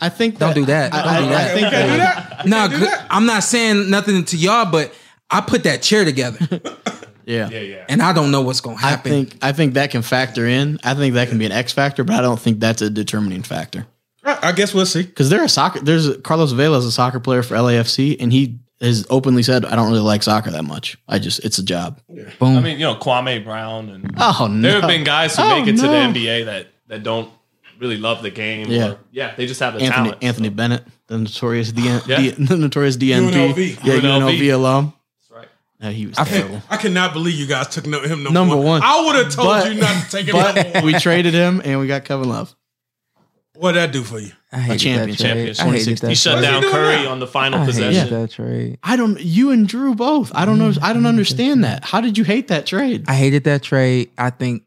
[0.00, 0.92] I think Don't do that.
[0.92, 1.54] I, Don't I- do I that.
[1.54, 2.46] think that, that.
[2.48, 3.06] No, do that.
[3.08, 4.92] I'm not saying nothing to y'all, but
[5.30, 6.38] I put that chair together
[7.24, 7.48] yeah.
[7.50, 7.84] Yeah, yeah.
[7.88, 9.12] and I don't know what's gonna happen.
[9.12, 9.26] I happen.
[9.30, 10.78] think I think that can factor in.
[10.84, 13.42] I think that can be an X factor, but I don't think that's a determining
[13.42, 13.86] factor.
[14.24, 15.02] I guess we'll see.
[15.02, 15.80] Because they're a soccer.
[15.80, 19.74] There's Carlos Vela is a soccer player for LAFC, and he has openly said, "I
[19.74, 20.96] don't really like soccer that much.
[21.08, 22.00] I just it's a job."
[22.38, 22.56] Boom.
[22.56, 24.62] I mean, you know, Kwame Brown and Oh no!
[24.70, 25.88] there have been guys who Oh, make it to the.
[25.88, 27.30] NBA that that don't
[27.80, 28.68] really love the game.
[28.70, 28.90] Yeah.
[28.92, 30.22] or, yeah, they just have the Anthony talent.
[30.24, 32.00] Anthony Bennett, the notorious D, Yeah.
[32.06, 33.84] D the notorious DNP, UNLV.
[33.84, 34.54] yeah, UNLV, UNLV.
[34.54, 34.92] alum.
[35.82, 36.62] That's he was I terrible.
[36.70, 38.66] I cannot believe you guys took no, him number, Number one.
[38.66, 38.82] one.
[38.82, 40.84] I would have told But- you not to take him But one.
[40.84, 42.54] we traded him, and we got Kevin Love.
[43.56, 44.32] What'd that do for you?
[44.50, 45.18] I hated championship.
[45.18, 45.56] that trade.
[45.56, 45.66] Championship.
[45.66, 47.10] I hated that He shut What's he down Curry now?
[47.10, 48.20] on the final I hated possession.
[48.20, 48.78] that trade.
[48.82, 49.20] I don't.
[49.20, 50.32] You and Drew both.
[50.34, 50.72] I don't know.
[50.80, 51.06] I don't mm-hmm.
[51.06, 51.84] understand that.
[51.84, 53.04] How did you hate that trade?
[53.08, 54.10] I hated that trade.
[54.16, 54.62] I think,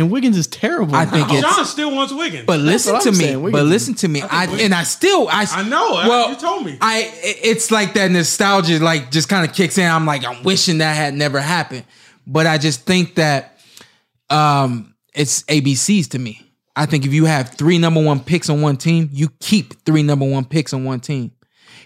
[0.00, 0.94] And Wiggins is terrible.
[0.96, 2.46] I think it's- John still wants Wiggins.
[2.46, 3.24] but listen what to I'm me.
[3.24, 3.42] saying.
[3.42, 4.22] We But can- listen to me.
[4.22, 5.94] I, and I still, I, I know.
[5.94, 6.76] I- Well, you told me.
[6.80, 9.86] I, it's like that nostalgia, like just kind of kicks in.
[9.90, 11.84] I'm like, I'm wishing that had never happened.
[12.26, 13.58] But I just think that,
[14.28, 16.40] um, it's ABCs to me.
[16.76, 20.02] I think if you have three number one picks on one team, you keep three
[20.02, 21.32] number one picks on one team.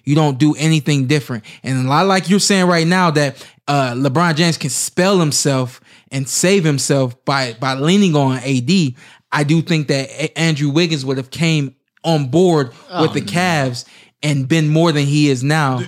[0.05, 1.45] You don't do anything different.
[1.63, 5.81] And a lot like you're saying right now that uh, LeBron James can spell himself
[6.15, 8.95] and save himself by by leaning on AD.
[9.33, 13.85] I do think that A- Andrew Wiggins would have came on board with the Cavs
[14.23, 15.81] and been more than he is now.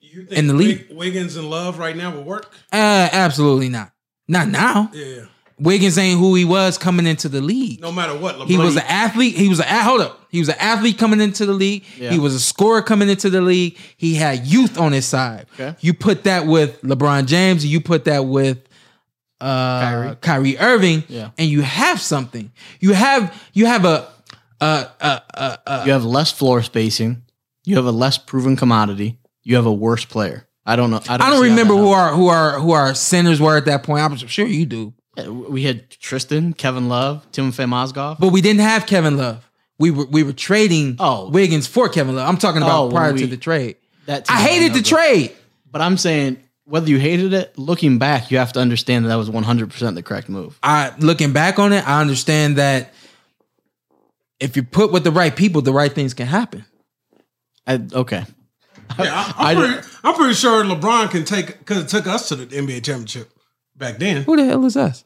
[0.00, 0.86] You think in the league.
[0.92, 2.52] Wiggins and Love right now will work?
[2.72, 3.90] Uh, absolutely not.
[4.28, 4.90] Not now.
[4.94, 5.24] Yeah.
[5.58, 7.80] Wiggins ain't who he was coming into the league.
[7.80, 8.36] No matter what.
[8.36, 9.36] LeBron, He was an athlete.
[9.36, 10.20] He was a hold up.
[10.28, 11.84] He was an athlete coming into the league.
[11.96, 12.10] Yeah.
[12.10, 13.76] He was a scorer coming into the league.
[13.96, 15.46] He had youth on his side.
[15.54, 15.76] Okay.
[15.80, 17.64] You put that with LeBron James.
[17.64, 18.58] You put that with
[19.44, 20.16] uh, Kyrie.
[20.20, 20.58] Kyrie.
[20.58, 21.04] Irving.
[21.08, 21.30] Yeah.
[21.38, 22.50] And you have something.
[22.80, 24.08] You have you have a
[24.60, 25.22] a a
[25.66, 27.22] a, You have less floor spacing.
[27.64, 29.18] You have a less proven commodity.
[29.42, 30.46] You have a worse player.
[30.66, 31.00] I don't know.
[31.08, 33.82] I don't, I don't remember who our who our who our centers were at that
[33.82, 34.02] point.
[34.02, 38.18] I'm sure you do, Yeah, We had Tristan, Kevin Love, Timofey Mozgov.
[38.18, 39.48] but we didn't have Kevin Love.
[39.78, 41.28] We were we were trading Oh.
[41.28, 42.26] Wiggins for Kevin Love.
[42.28, 43.76] I'm talking about Oh, prior we- to the trade.
[44.06, 45.32] That I hated the trade.
[45.70, 49.16] But I'm saying whether you hated it, looking back, you have to understand that that
[49.16, 50.58] was 100 percent the correct move.
[50.62, 52.92] I looking back on it, I understand that
[54.40, 56.64] if you put with the right people, the right things can happen.
[57.66, 58.24] I, okay,
[58.98, 62.06] Yeah, I, I am don't- pretty, I'm pretty sure LeBron can take because it took
[62.06, 63.30] us to the NBA championship
[63.76, 64.24] back then.
[64.24, 65.04] Who the hell is us?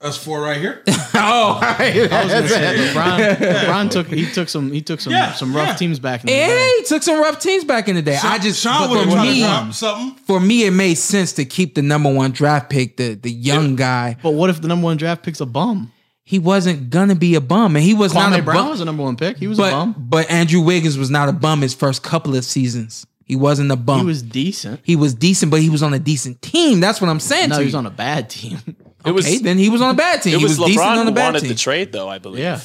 [0.00, 0.80] Us four right here.
[0.88, 3.34] oh, I was gonna say LeBron.
[3.36, 5.74] LeBron took he took some he took some Yeah, some rough yeah.
[5.74, 6.72] teams back in the yeah, day.
[6.78, 8.16] he took some rough teams back in the day.
[8.22, 10.24] I just Shawn but would have for tried to me, something.
[10.24, 13.74] for me, it made sense to keep the number one draft pick, the the young
[13.74, 14.16] guy.
[14.22, 15.90] But what if the number one draft pick's a bum?
[16.22, 18.68] he wasn't gonna be a bum, and he was not Kwame a Brown bum.
[18.68, 19.36] was a number one pick.
[19.38, 19.94] He was but a bum.
[19.98, 23.04] but Andrew Wiggins was not a bum his first couple of seasons.
[23.24, 24.00] He wasn't a bum.
[24.00, 24.80] He was decent.
[24.84, 26.78] He was decent, but he was on a decent team.
[26.80, 27.48] That's what I'm saying.
[27.48, 27.78] No, to he was you.
[27.80, 28.58] on a bad team.
[29.08, 30.34] It was okay, then he was on a bad team.
[30.34, 31.48] it he was, was, decent LeBron on who a bad wanted team.
[31.48, 32.08] the trade, though.
[32.08, 32.40] I believe.
[32.40, 32.60] Yeah.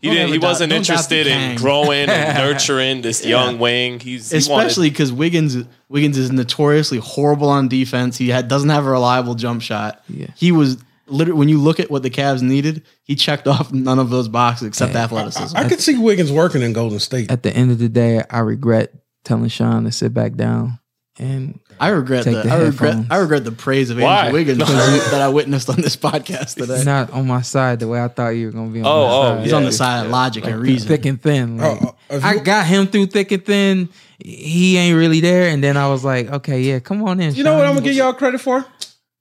[0.00, 0.32] He didn't.
[0.32, 3.98] He wasn't doubt interested in growing and nurturing this young wing.
[3.98, 5.56] He's he Especially because Wiggins
[5.88, 8.16] Wiggins is notoriously horrible on defense.
[8.16, 10.02] He had, doesn't have a reliable jump shot.
[10.08, 10.28] Yeah.
[10.36, 13.98] He was literally when you look at what the Cavs needed, he checked off none
[13.98, 15.56] of those boxes except athleticism.
[15.56, 17.30] I could see Wiggins working in Golden State.
[17.30, 18.92] At the end of the day, I regret
[19.24, 20.78] telling Shawn to sit back down
[21.18, 22.96] and I regret Take the, the I regret.
[23.10, 24.26] I regret the praise of Why?
[24.26, 24.58] Andrew Wiggins
[25.10, 26.76] that I witnessed on this podcast today.
[26.76, 28.88] he's not on my side the way I thought you were gonna be on Oh,
[28.88, 29.42] my oh, side.
[29.42, 29.56] He's yeah.
[29.56, 30.88] on the side of logic and reason.
[30.88, 31.60] thick and thin.
[31.60, 33.88] Oh, like, Oh, oh, I got him through thick and thin.
[34.18, 37.34] He ain't really there, and then I was like, okay, yeah, come on in.
[37.34, 38.64] You know what I'm gonna give y'all credit for?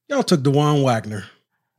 [0.07, 1.25] Y'all took Dajuan Wagner.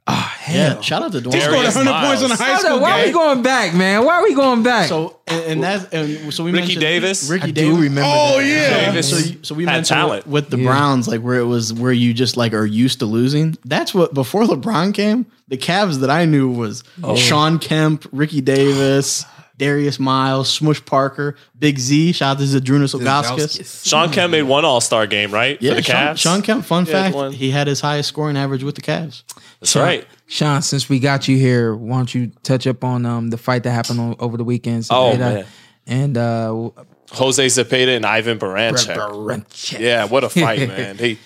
[0.09, 0.83] Oh Yeah, hell.
[0.83, 1.41] shout out to He Dajuan.
[1.41, 3.13] scored Darius 100 points in a high school up, why are we game.
[3.15, 4.05] going back, man?
[4.05, 4.89] Why are we going back?
[4.89, 7.29] So and, and that's and so we Ricky mentioned Davis?
[7.29, 7.77] Ricky I Davis.
[7.77, 8.03] do remember.
[8.15, 8.47] Oh, that.
[8.47, 8.87] yeah.
[8.87, 9.11] Davis.
[9.11, 10.27] So, you, so we Had mentioned talent.
[10.29, 10.67] with the Yeah.
[10.69, 13.59] Browns, like where it was where you just like are used to losing.
[13.65, 17.17] That's what before LeBron came, the Cavs that I knew was oh.
[17.17, 19.25] Shawn Kemp, Ricky Davis,
[19.59, 22.13] Darius Miles, Smush Parker, Big Z.
[22.13, 23.85] Shout out to Zydrunas Ilgauskas.
[23.85, 25.61] Shawn Kemp made one All Star game, right?
[25.61, 26.19] Yeah, for the Shawn, Cavs.
[26.19, 26.65] Shawn Kemp.
[26.65, 27.33] Fun He had fact: one.
[27.33, 29.23] he had his highest scoring average with the Cavs.
[29.61, 30.07] That's right.
[30.27, 33.63] Shawn, since we got you here, why don't you touch up on um the fight
[33.63, 34.87] that happened on, over the weekend?
[34.91, 35.47] Oh, man.
[35.87, 36.71] and uh,
[37.13, 38.97] Jose Zepeda and Ivan Baranchyk.
[38.97, 39.79] Baranchyk.
[39.79, 40.97] Yeah, what a fight, man.
[40.99, 41.19] He,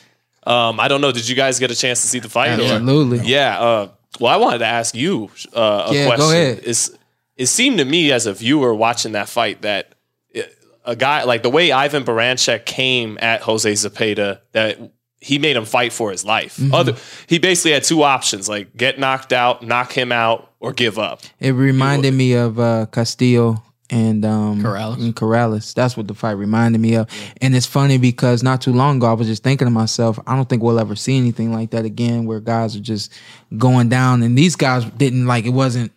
[0.46, 1.12] um, I don't know.
[1.12, 2.58] Did you guys get a chance to see the fight?
[2.58, 3.20] or- absolutely.
[3.20, 3.58] Yeah.
[3.60, 6.30] Uh, well, I wanted to ask you uh, a Yeah, go question.
[6.36, 6.60] ahead.
[6.64, 6.90] It's,
[7.36, 9.94] it seemed to me as a viewer watching that fight that
[10.30, 10.54] it-
[10.84, 14.78] a guy like the way Ivan Baranchyk came at Jose Zepeda that
[15.20, 16.56] he made him fight for his life.
[16.56, 16.74] Mm-hmm.
[16.74, 16.96] Other,
[17.26, 21.20] he basically had two options: like get knocked out, knock him out, or give up.
[21.38, 24.94] It reminded me of uh, Castillo and um, Corrales.
[25.02, 25.74] and Corrales.
[25.74, 27.08] That's what the fight reminded me of.
[27.42, 30.36] And it's funny because not too long ago, I was just thinking to myself, I
[30.36, 33.12] don't think we'll ever see anything like that again, where guys are just
[33.58, 34.22] going down.
[34.22, 35.90] And these guys didn't like it wasn't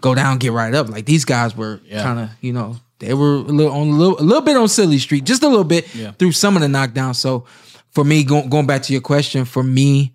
[0.00, 0.88] go down, get right up.
[0.90, 2.02] Like these guys were Yeah.
[2.02, 4.68] kind of you know they were a little on a little, a little bit on
[4.68, 6.12] silly street, just a little bit Yeah.
[6.12, 7.16] through some of the knockdowns.
[7.16, 7.46] So
[7.92, 10.12] for me, going going back to your question, for me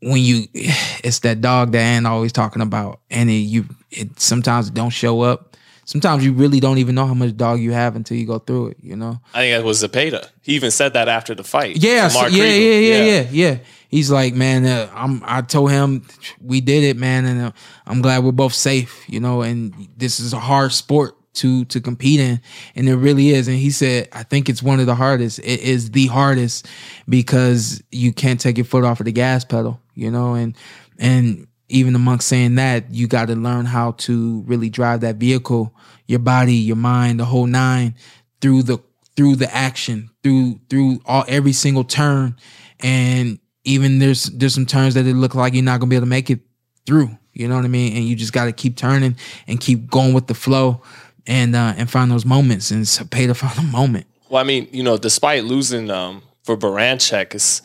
[0.00, 4.70] when you it's that dog that Ant always talking about and it, you it sometimes
[4.70, 5.56] don't show up.
[5.84, 8.68] Sometimes you really don't even know how much dog you have until you go through
[8.68, 9.18] it you know?
[9.32, 10.28] I think that was Zepeda.
[10.42, 11.76] He even said that after the fight.
[11.82, 13.04] yeah so- Mark yeah, yeah yeah.
[13.04, 13.58] yeah yeah.
[13.88, 16.06] He's like man uh, i'm i told him
[16.42, 17.52] we did it man and uh,
[17.86, 21.80] i'm glad we're both safe you know and this is a hard sport to to
[21.80, 22.40] compete in
[22.74, 23.48] and it really is.
[23.48, 25.38] And he said i think it's one of the hardest.
[25.40, 26.66] It is the hardest
[27.08, 30.56] because you can't take your foot off of the gas pedal you know and
[30.98, 35.74] and even amongst saying that you got to learn how to really drive that vehicle
[36.06, 37.94] your body your mind the whole nine
[38.40, 38.78] through the
[39.18, 42.36] through the action through through all every single turn.
[42.78, 46.06] And even there's there's some turns that it look like you're not gonna be able
[46.06, 46.40] to make it
[46.86, 47.96] through you know what i mean?
[47.96, 49.16] And you just got to keep turning
[49.46, 50.82] and keep going with the flow
[51.28, 54.44] and uh and find those moments and so pay to find a moment Well, I
[54.44, 57.62] mean, you know, despite losing um, for Baranchyk,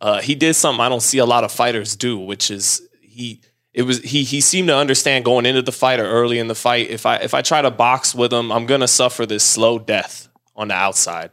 [0.00, 3.40] uh, he did something I don't see a lot of fighters do, which is he
[3.72, 6.54] it was he he seemed to understand going into the fight or early in the
[6.54, 6.90] fight.
[6.90, 10.28] If I if I try to box with him, I'm gonna suffer this slow death
[10.54, 11.30] on the outside.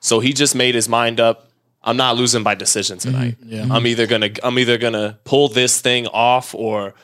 [0.00, 1.48] So he just made his mind up.
[1.86, 3.36] I'm not losing by decision tonight.
[3.70, 6.94] I'm either gonna I'm either gonna pull this thing off or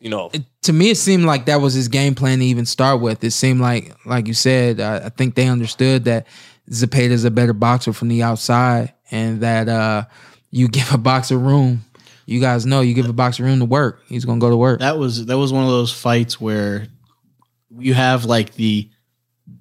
[0.00, 0.30] you know
[0.68, 3.24] to me, it seemed like that was his game plan to even start with.
[3.24, 6.26] It seemed like, like you said, I, I think they understood that
[6.70, 10.04] Zepeda's a better boxer from the outside, and that uh,
[10.50, 11.86] you give a boxer room.
[12.26, 14.02] You guys know you give a boxer room to work.
[14.08, 14.80] He's gonna go to work.
[14.80, 16.86] That was that was one of those fights where
[17.78, 18.90] you have like the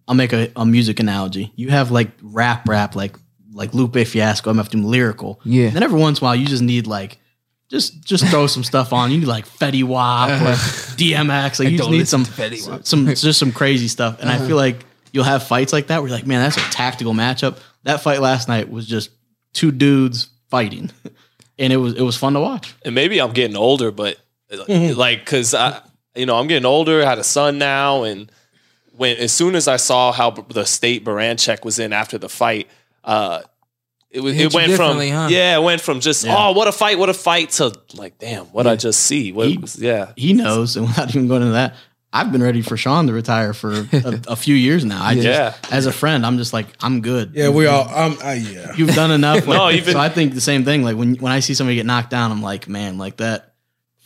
[0.09, 1.53] I'll make a, a music analogy.
[1.55, 3.15] You have like rap rap like
[3.53, 5.39] like Lupe Fiasco, MF Doom lyrical.
[5.45, 5.67] Yeah.
[5.67, 7.17] And then every once in a while you just need like
[7.69, 9.11] just just throw some stuff on.
[9.11, 10.33] You need like Fetty Wap or
[10.95, 11.59] DMX.
[11.59, 12.85] Like you just need listen some to Fetty Wap.
[12.85, 14.19] some just some crazy stuff.
[14.19, 14.47] And I uh-huh.
[14.47, 17.57] feel like you'll have fights like that where you're like, man, that's a tactical matchup.
[17.83, 19.09] That fight last night was just
[19.53, 20.91] two dudes fighting.
[21.59, 22.75] And it was it was fun to watch.
[22.85, 24.17] and maybe I'm getting older, but
[24.51, 24.95] uh, mm-hmm.
[24.95, 25.81] like, cause I,
[26.15, 28.31] you know, I'm getting older, I had a son now, and
[28.91, 32.67] when as soon as I saw how the state Baranchyk was in after the fight,
[33.03, 33.41] uh,
[34.11, 35.27] it was It it went from huh?
[35.29, 36.35] yeah, it went from just Yeah.
[36.37, 39.47] oh what a fight, what a fight to like damn, what I just see, what
[39.47, 41.75] He- was, yeah, he knows, and without even going into that,
[42.13, 43.87] I've been ready for Shawn to retire for a,
[44.29, 45.03] a few years now.
[45.03, 45.53] I just, Yeah.
[45.71, 47.33] as a friend, I'm just like, I'm good.
[47.35, 47.87] Yeah, we all.
[47.93, 48.73] Um, uh, yeah.
[48.77, 49.45] You've done enough.
[49.47, 50.83] No, Like, even- so I think the same thing.
[50.83, 53.53] Like when when I see somebody get knocked down, I'm like, man, like that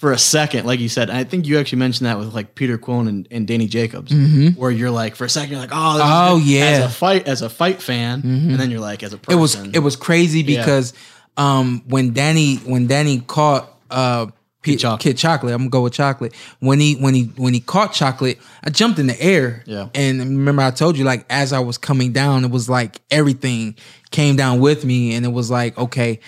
[0.01, 2.79] for a second, like you said, I think you actually mentioned that with like Peter
[2.79, 4.11] Quillin and, and Danny Jacobs,
[4.57, 6.33] where you're like for a second you're like, oh, Mm-hmm.
[6.33, 6.65] Oh, yeah.
[6.65, 6.83] Mm-hmm.
[6.83, 9.39] as a fight as a fight fan, and then you're like as a person, it
[9.39, 10.61] was it was crazy Yeah.
[10.61, 10.93] because
[11.37, 14.25] um when Danny when Danny caught uh
[14.63, 14.99] Chocolate.
[15.01, 16.35] Kid Chocolate, I'm gonna go with chocolate.
[16.59, 19.63] When he when he when he caught chocolate, I jumped in the air.
[19.65, 19.89] Yeah.
[19.95, 23.75] And remember I told you like as I was coming down, it was like everything
[24.11, 26.19] came down with me and it was like, okay,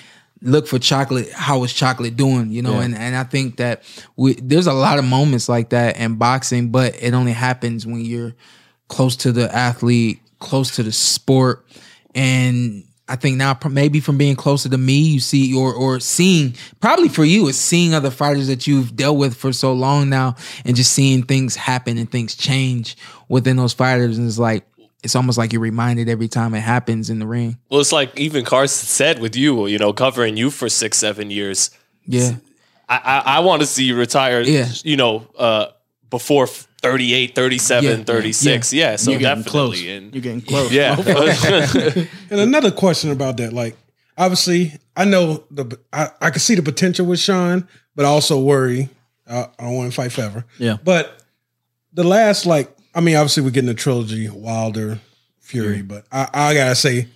[0.44, 1.32] look for chocolate.
[1.32, 2.52] How is chocolate doing?
[2.52, 2.82] You know, Yeah.
[2.84, 3.82] and, and I think that
[4.16, 8.02] we there's a lot of moments like that in boxing, but it only happens when
[8.06, 8.36] you're
[8.90, 11.66] close to the athlete, close to the sport.
[12.14, 16.56] And I think now maybe from being closer to me, you see or or seeing
[16.80, 20.36] probably for you is seeing other fighters that you've dealt with for so long now
[20.66, 22.96] and just seeing things happen and things change
[23.30, 24.18] within those fighters.
[24.18, 24.66] And it's like
[25.04, 27.58] it's almost like you're reminded every time it happens in the ring.
[27.70, 31.30] Well, it's like even Carson said with you, you know, covering you for six, seven
[31.30, 31.70] years.
[32.06, 32.36] Yeah.
[32.90, 34.68] I, I, I want to see you retire, Yeah.
[34.84, 35.68] you know, uh,
[36.10, 38.04] before 38, 37, Yeah.
[38.04, 38.74] 36.
[38.74, 39.52] Yeah, so you're definitely.
[39.52, 39.84] close.
[39.86, 40.72] And, You're getting close.
[40.72, 40.96] yeah.
[42.30, 43.76] And another question about that, like
[44.18, 48.40] obviously, I know the I, I can see the potential with Shawn, but I also
[48.40, 48.90] worry.
[49.28, 50.46] Uh, I don't want to fight forever.
[50.60, 50.78] Yeah.
[50.84, 51.18] But
[51.94, 55.00] the last, like, I mean, obviously we're getting a trilogy, Wilder,
[55.40, 57.08] Fury, but I, I gotta say,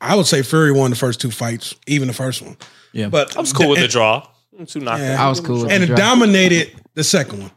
[0.00, 2.56] I would say Fury won the first two fights, even the first one.
[2.92, 3.08] Yeah.
[3.08, 4.26] But I was cool with the eh, draw.
[4.66, 4.98] Two knockouts.
[4.98, 5.24] Yeah.
[5.24, 7.50] I was cool with and the it dominated the second one.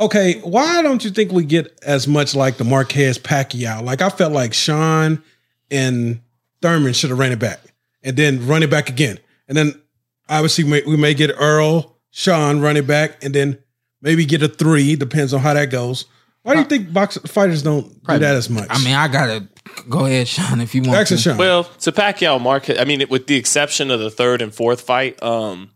[0.00, 3.82] Okay, why don't you think we get as much like the Marquez Pacquiao?
[3.82, 5.22] Like I felt like Shawn
[5.70, 6.20] and
[6.60, 7.60] Thurman should have ran it back,
[8.02, 9.80] and then run it back again, and then
[10.28, 13.58] obviously we may, we may get Errol, Shawn run it back, and then
[14.00, 14.96] maybe get a three.
[14.96, 16.06] Depends on how that goes.
[16.44, 18.66] Why do you think box fighters don't do that as much?
[18.68, 19.48] I mean, I gotta
[19.88, 21.22] go ahead, Shawn, if you want Jackson to.
[21.22, 21.36] Shawn.
[21.38, 25.20] Well, to Pacquiao, Mark, I mean, with the exception of the third and fourth fight,
[25.22, 25.70] um,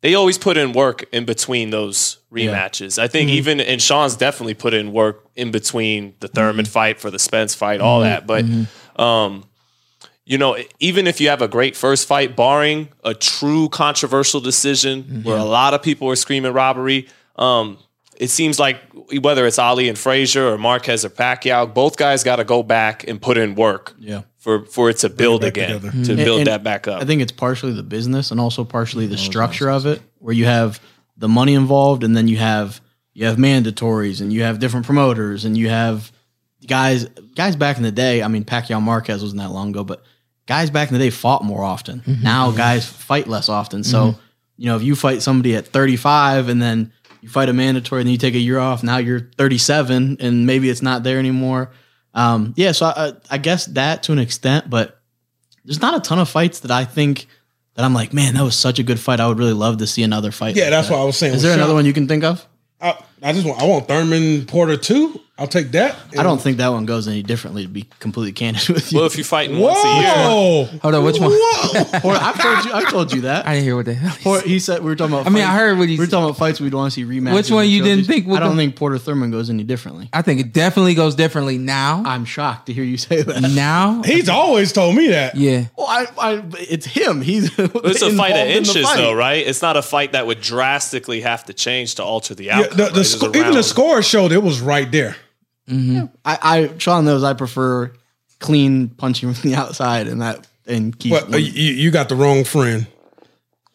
[0.00, 2.98] they always put in work in between those rematches.
[2.98, 7.10] I think even and Shawn's definitely put in work in between the Thurman fight for
[7.10, 8.26] the Spence fight, all that.
[8.26, 8.46] But
[8.96, 9.44] um,
[10.24, 15.22] you know, even if you have a great first fight, barring a true controversial decision
[15.22, 17.76] where a lot of people are screaming robbery, um,
[18.16, 18.80] it seems like
[19.20, 23.06] whether it's Ali and Frazier or Marquez or Pacquiao, both guys got to go back
[23.06, 24.22] and put in work Yeah.
[24.38, 25.90] for for it to build back again, together.
[26.04, 27.02] to And- build and that back up.
[27.02, 30.34] I think it's partially the business and also partially the oh, structure of it, where
[30.34, 30.80] you have
[31.16, 32.80] the money involved, and then you have
[33.12, 36.10] you have mandatories, and you have different promoters, and you have
[36.66, 37.06] guys
[37.36, 38.22] guys back in the day.
[38.22, 40.02] I mean, Pacquiao Marquez wasn't that long ago, but
[40.46, 42.00] guys back in the day fought more often.
[42.00, 42.22] Mm-hmm.
[42.22, 43.84] Now guys fight less often.
[43.84, 44.20] So mm-hmm.
[44.56, 46.92] you know, if you fight somebody at 35 and then
[47.24, 50.46] you fight a mandatory, and then you take a year off, now you're 37, and
[50.46, 51.72] maybe it's not there anymore.
[52.12, 55.00] Um, yeah, so I, I guess that to an extent, but
[55.64, 57.26] there's not a ton of fights that I think
[57.74, 59.20] that I'm like, man, that was such a good fight.
[59.20, 60.54] I would really love to see another fight.
[60.54, 60.94] yeah, like that's that.
[60.94, 61.34] what I was saying.
[61.34, 62.46] Is there another one you can think of?
[62.78, 65.20] I, I just want I want Thurman Porter too.
[65.36, 65.96] I'll take that.
[66.16, 67.62] I don't think that one goes any differently.
[67.64, 70.64] To be completely candid with you, well, if you fighting once a year, Whoa!
[70.80, 71.30] Hold on, which one?
[71.32, 72.08] Whoa!
[72.08, 73.44] Or I've told you, I've told you that.
[73.44, 74.10] I didn't hear what the hell.
[74.12, 74.46] he Or said.
[74.48, 75.26] he said we were talking about.
[75.26, 76.12] I mean, I heard what he We were said.
[76.12, 77.34] talking about fights we'd want to see rematches.
[77.34, 79.64] Which one and you didn't think would I don't go- think Porter Thurman goes any
[79.64, 80.08] differently.
[80.12, 82.04] I think it definitely goes differently now.
[82.06, 83.40] I'm shocked to hear you say that.
[83.42, 85.34] now, He's always told me that.
[85.34, 85.64] yeah.
[85.76, 87.22] Well, I, I, it's him.
[87.22, 88.98] He's it's a fight of in inches, fight.
[88.98, 89.44] though, right?
[89.44, 92.76] It's not a fight that would drastically have to change to alter the Yeah, outcome.
[92.76, 93.03] the, right?
[93.10, 95.16] The It's sco- even the score showed it was right there.
[95.68, 97.92] I, I Shawn knows I prefer
[98.38, 101.12] clean punching from the outside and that and keep.
[101.12, 102.86] But uh, you, you got the wrong friend.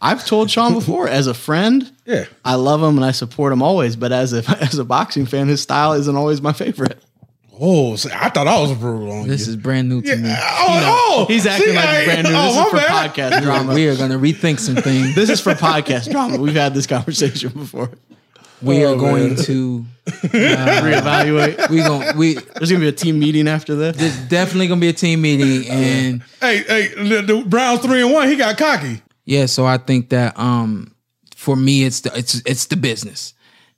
[0.01, 2.25] I've told Shawn before as a friend, Yeah.
[2.45, 3.95] I love him and I support him always.
[3.97, 7.03] But as a as a boxing fan, his style isn't always my favorite.
[7.61, 9.49] Oh, see, I thought I was brutal on This you.
[9.51, 10.29] is brand new to me.
[10.33, 12.33] oh, oh, He's acting see, like I- brand new.
[12.33, 13.11] oh, This my is for bad.
[13.13, 13.73] podcast drama.
[13.75, 15.13] We are gonna rethink some things.
[15.15, 16.37] This is for podcast drama.
[16.37, 17.89] We've had this conversation before.
[18.61, 19.43] We Oh, are going man.
[19.45, 21.69] to Reevaluate.
[21.69, 23.95] we going we There's gonna be a team meeting after this.
[23.97, 28.11] there's definitely gonna be a team meeting and Hey, hey, the, the Browns three and
[28.11, 28.27] one.
[28.27, 29.01] He got cocky.
[29.25, 30.93] yeah, so I think that um
[31.35, 33.33] for me it's the it's it's the business.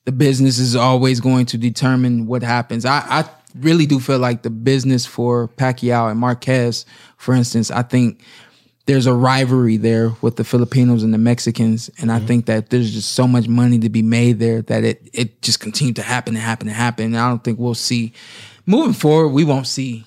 [0.06, 2.86] The business is always going to determine what happens.
[2.86, 3.30] I, I
[3.60, 6.86] really do feel like the business for Pacquiao and Marquez,
[7.18, 8.24] for instance, I think
[8.86, 12.92] there's a rivalry there with the Filipinos and the Mexicans, and I think that there's
[12.94, 16.36] just so much money to be made there that it it just continued to happen
[16.36, 17.06] and happen and happen.
[17.06, 18.14] And I don't think we'll see
[18.66, 19.30] moving forward.
[19.30, 20.06] We won't see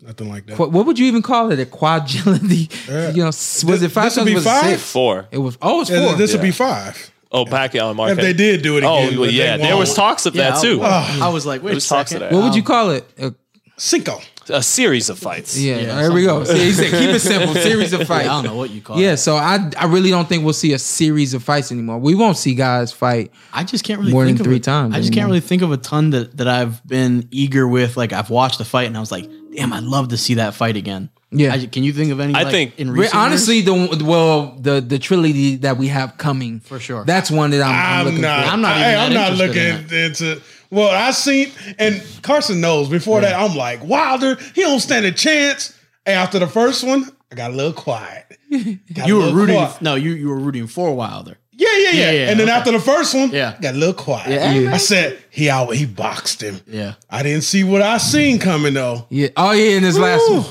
[0.00, 0.58] Nothing like that.
[0.58, 1.58] what, what would you even call it?
[1.58, 2.70] A quadrility?
[2.88, 4.04] You know, s- was it five?
[4.04, 4.64] This would be Was five?
[4.64, 4.92] six?
[4.92, 5.26] Four.
[5.32, 5.58] It was.
[5.60, 6.14] Oh, it's Yeah, four.
[6.16, 7.10] this would be five.
[7.32, 8.18] Oh, Pacquiao and Marquez.
[8.18, 9.18] If they did do it Oh, again.
[9.20, 9.56] well, yeah.
[9.56, 10.80] There was talks of that too.
[10.80, 12.28] I, I was like, wait There a was talks of second.
[12.30, 12.36] that.
[12.36, 13.04] what would you call it?
[13.20, 13.30] Uh,
[13.76, 14.20] Cinco.
[14.48, 15.58] A series of fights.
[15.58, 16.44] Yeah, Yeah, there we go.
[16.44, 17.52] See, he said keep it simple.
[17.60, 18.28] Series of Yeah, fights.
[18.28, 19.16] I don't know what you call Yeah, it.
[19.16, 21.98] so I I really don't think we'll see a series of fights anymore.
[21.98, 23.32] We won't see guys fight.
[23.52, 25.62] I just can't really More than of three a- times I just can't really think
[25.62, 27.96] of a ton that that I've been eager with.
[27.96, 30.54] Like I've watched the fight and I was like, damn, I'd love to see that
[30.54, 31.10] fight again.
[31.32, 31.52] Yeah.
[31.52, 32.32] I, can you think of any?
[32.34, 33.98] I like, think- in recent honestly, years?
[33.98, 37.04] the well, the the trilogy that we have coming For sure.
[37.04, 38.44] That's one that I'm, I'm, I'm, looking not.
[38.44, 38.50] for.
[38.52, 40.42] I'm not Hey, even I'm not interested looking into.
[40.76, 42.90] Well, I seen and Carson knows.
[42.90, 44.36] Before that, I'm like Wilder.
[44.54, 45.74] He don't stand a chance.
[46.04, 48.26] Hey, after the first one, I got a little quiet.
[48.94, 49.56] Got you were rooting.
[49.56, 49.80] quiet.
[49.80, 51.38] No, you you were rooting for Wilder.
[51.52, 51.92] Yeah, yeah, yeah.
[51.92, 52.58] Yeah, yeah, and then okay.
[52.58, 53.56] after the first one, Yeah.
[53.58, 54.28] got a little quiet.
[54.28, 54.74] Yeah.
[54.74, 55.74] I said he out.
[55.74, 56.60] He boxed him.
[56.66, 56.96] Yeah.
[57.08, 59.06] I didn't see what I seen coming though.
[59.08, 59.28] Yeah.
[59.34, 60.44] Oh yeah, in this last one.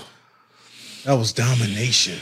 [1.05, 2.17] That was domination.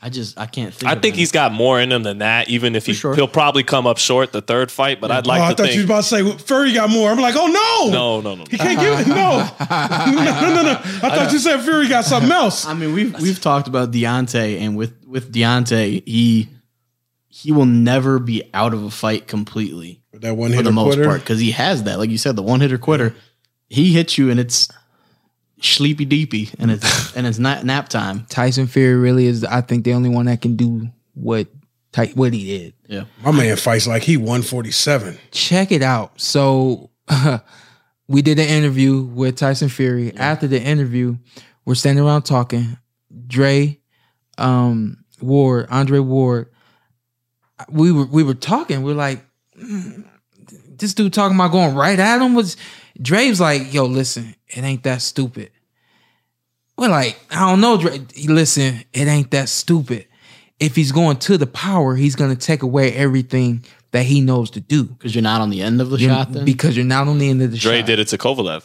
[0.00, 0.88] I just I can't think.
[0.88, 1.20] I of think any.
[1.20, 2.48] he's got more in him than that.
[2.48, 3.16] Even if he sure.
[3.16, 5.74] he'll probably come up short the third fight, but I'd like oh, I thought think
[5.74, 7.10] you was about to say well, Fury got more.
[7.10, 8.44] I'm like, oh no, no, no, no.
[8.48, 9.08] he can't give it.
[9.08, 9.14] No,
[9.70, 10.70] no, no, no, no.
[10.70, 12.64] I thought you said Fury got something else.
[12.64, 16.48] I mean, we've we've talked about Deontay, and with with Deontay, he
[17.26, 21.04] he will never be out of a fight completely That one for the most quitter.
[21.04, 21.98] part because he has that.
[21.98, 23.14] Like you said, the one hitter quitter.
[23.68, 24.68] He hits you, and it's
[25.60, 28.26] sleepy deepy, and it's and it's not nap time.
[28.28, 31.48] Tyson Fury really is, I think, the only one that can do what
[31.92, 32.74] Ty- what he did.
[32.86, 35.18] Yeah, My man fights like he 147.
[35.30, 36.20] Check it out.
[36.20, 36.90] So
[38.08, 40.14] we did an interview with Tyson Fury.
[40.16, 41.16] After the interview,
[41.64, 42.78] we're standing around talking.
[43.26, 43.78] Dre,
[44.36, 46.50] um, Ward, Andre Ward.
[47.70, 48.82] We were we were talking.
[48.82, 49.24] We're like,
[49.58, 50.04] "Mm,
[50.68, 52.56] this dude talking about going right at him was.
[53.00, 55.50] Dre's like, yo, listen, it ain't that stupid.
[56.76, 58.00] We're like, I don't know, Dre.
[58.26, 60.06] Listen, it ain't that stupid.
[60.60, 64.60] If he's going to the power, he's gonna take away everything that he knows to
[64.60, 64.84] do.
[64.84, 66.32] because you're not on the end of the You're- shot.
[66.32, 67.86] Then because you're not on the end of the Dre shot.
[67.86, 68.62] did it to Kovalev.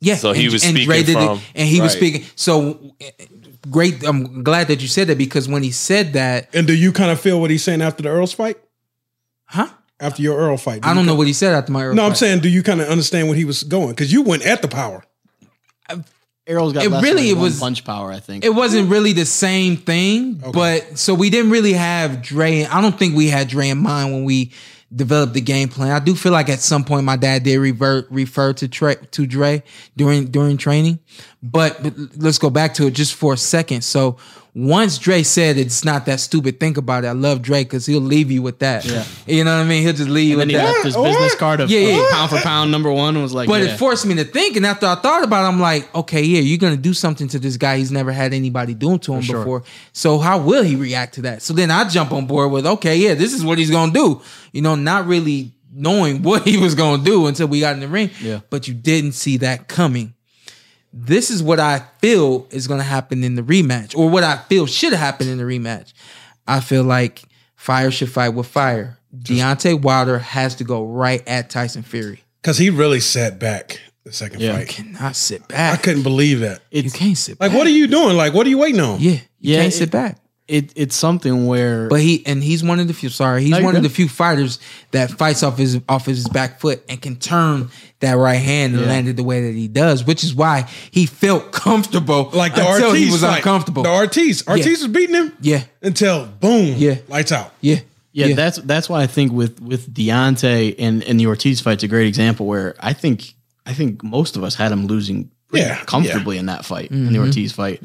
[0.00, 0.16] Yeah.
[0.16, 2.24] So he was Dre speaking did from- it, and he was speaking.
[2.34, 2.94] So
[3.70, 4.04] great.
[4.04, 7.10] I'm glad that you said that because when he said that, And do you kind
[7.10, 8.58] of feel what he's saying after the Errol's fight?
[9.46, 9.68] huh?
[9.98, 10.82] After your Errol fight?
[10.82, 11.82] do I don't know what he said after my.
[11.82, 11.94] Errol.
[11.94, 13.88] No, I'm saying, do you kind of understand what he was going?
[13.90, 15.02] Because you went at the power.
[15.88, 15.98] Uh,
[16.46, 18.12] Errol's got It less really- than it one was- punch power.
[18.12, 22.64] I think it wasn't really the same thing, but so we didn't really have Dre.
[22.64, 24.52] I don't think we had Dre in mind when we
[24.94, 25.90] developed the game plan.
[25.90, 29.26] I do feel like at some point my dad did revert refer to Trey, to
[29.26, 29.64] Dre
[29.96, 31.00] during during training,
[31.42, 33.82] but, but let's go back to it just for a second.
[33.82, 34.16] So
[34.58, 37.08] once Dre said it's not that stupid, think about it.
[37.08, 38.86] I love Dre because he'll leave you with that.
[38.86, 39.04] Yeah.
[39.26, 39.82] you know what I mean.
[39.82, 40.72] He'll just leave you And with then he that.
[40.72, 42.02] left his business card of Yeah, yeah.
[42.04, 43.74] of pound for pound number one and was like, But yeah.
[43.74, 46.40] it forced me to think, and after I thought about it, I'm like, okay, yeah,
[46.40, 49.40] you're gonna do something to this guy he's never had anybody doing to him sure.
[49.40, 49.62] before.
[49.92, 51.42] So how will he react to that?
[51.42, 54.22] So then I jump on board with, okay, yeah, this is what he's gonna do.
[54.52, 57.88] You know, not really knowing what he was gonna do until we got in the
[57.88, 58.08] ring.
[58.22, 58.40] Yeah.
[58.48, 60.14] But you didn't see that coming.
[60.98, 64.66] This is what I feel is gonna happen in the rematch, or what I feel
[64.66, 65.92] should happen in the rematch.
[66.46, 67.22] I feel like
[67.54, 68.98] fire should fight with fire.
[69.14, 72.22] Deontay Wilder has to go right at Tyson Fury.
[72.40, 74.56] Because he really sat back the second Yeah.
[74.56, 74.68] fight.
[74.68, 75.78] Cannot sit back.
[75.78, 76.62] I couldn't believe that.
[76.70, 77.46] you can't sit back.
[77.46, 77.58] Like, back.
[77.58, 78.16] what are you doing?
[78.16, 78.98] Like, what are you waiting on?
[79.00, 80.18] Yeah, you Yeah, can't it- sit back.
[80.48, 83.08] It it's something where But he and he's one of the few.
[83.08, 83.90] Sorry, he's No, you're one of good.
[83.90, 84.58] the few fighters
[84.92, 87.68] that fights off his off his back foot and can turn
[88.00, 88.88] that right hand and Yeah.
[88.88, 92.30] land it the way that he does, which is why he felt comfortable.
[92.32, 93.38] Like the until Ortiz he was fight.
[93.38, 93.82] uncomfortable.
[93.82, 94.46] The Ortiz.
[94.46, 96.74] Ortiz was beating him yeah, until boom.
[96.76, 96.96] Yeah.
[97.08, 97.52] Lights out.
[97.60, 97.80] yeah,
[98.12, 101.88] Yeah, that's that's why I think with with Deontay and and the Ortiz fight's a
[101.88, 103.34] great example where I think
[103.66, 107.12] I think most of us had him losing pretty Yeah, comfortably in that fight in
[107.12, 107.80] the Ortiz fight.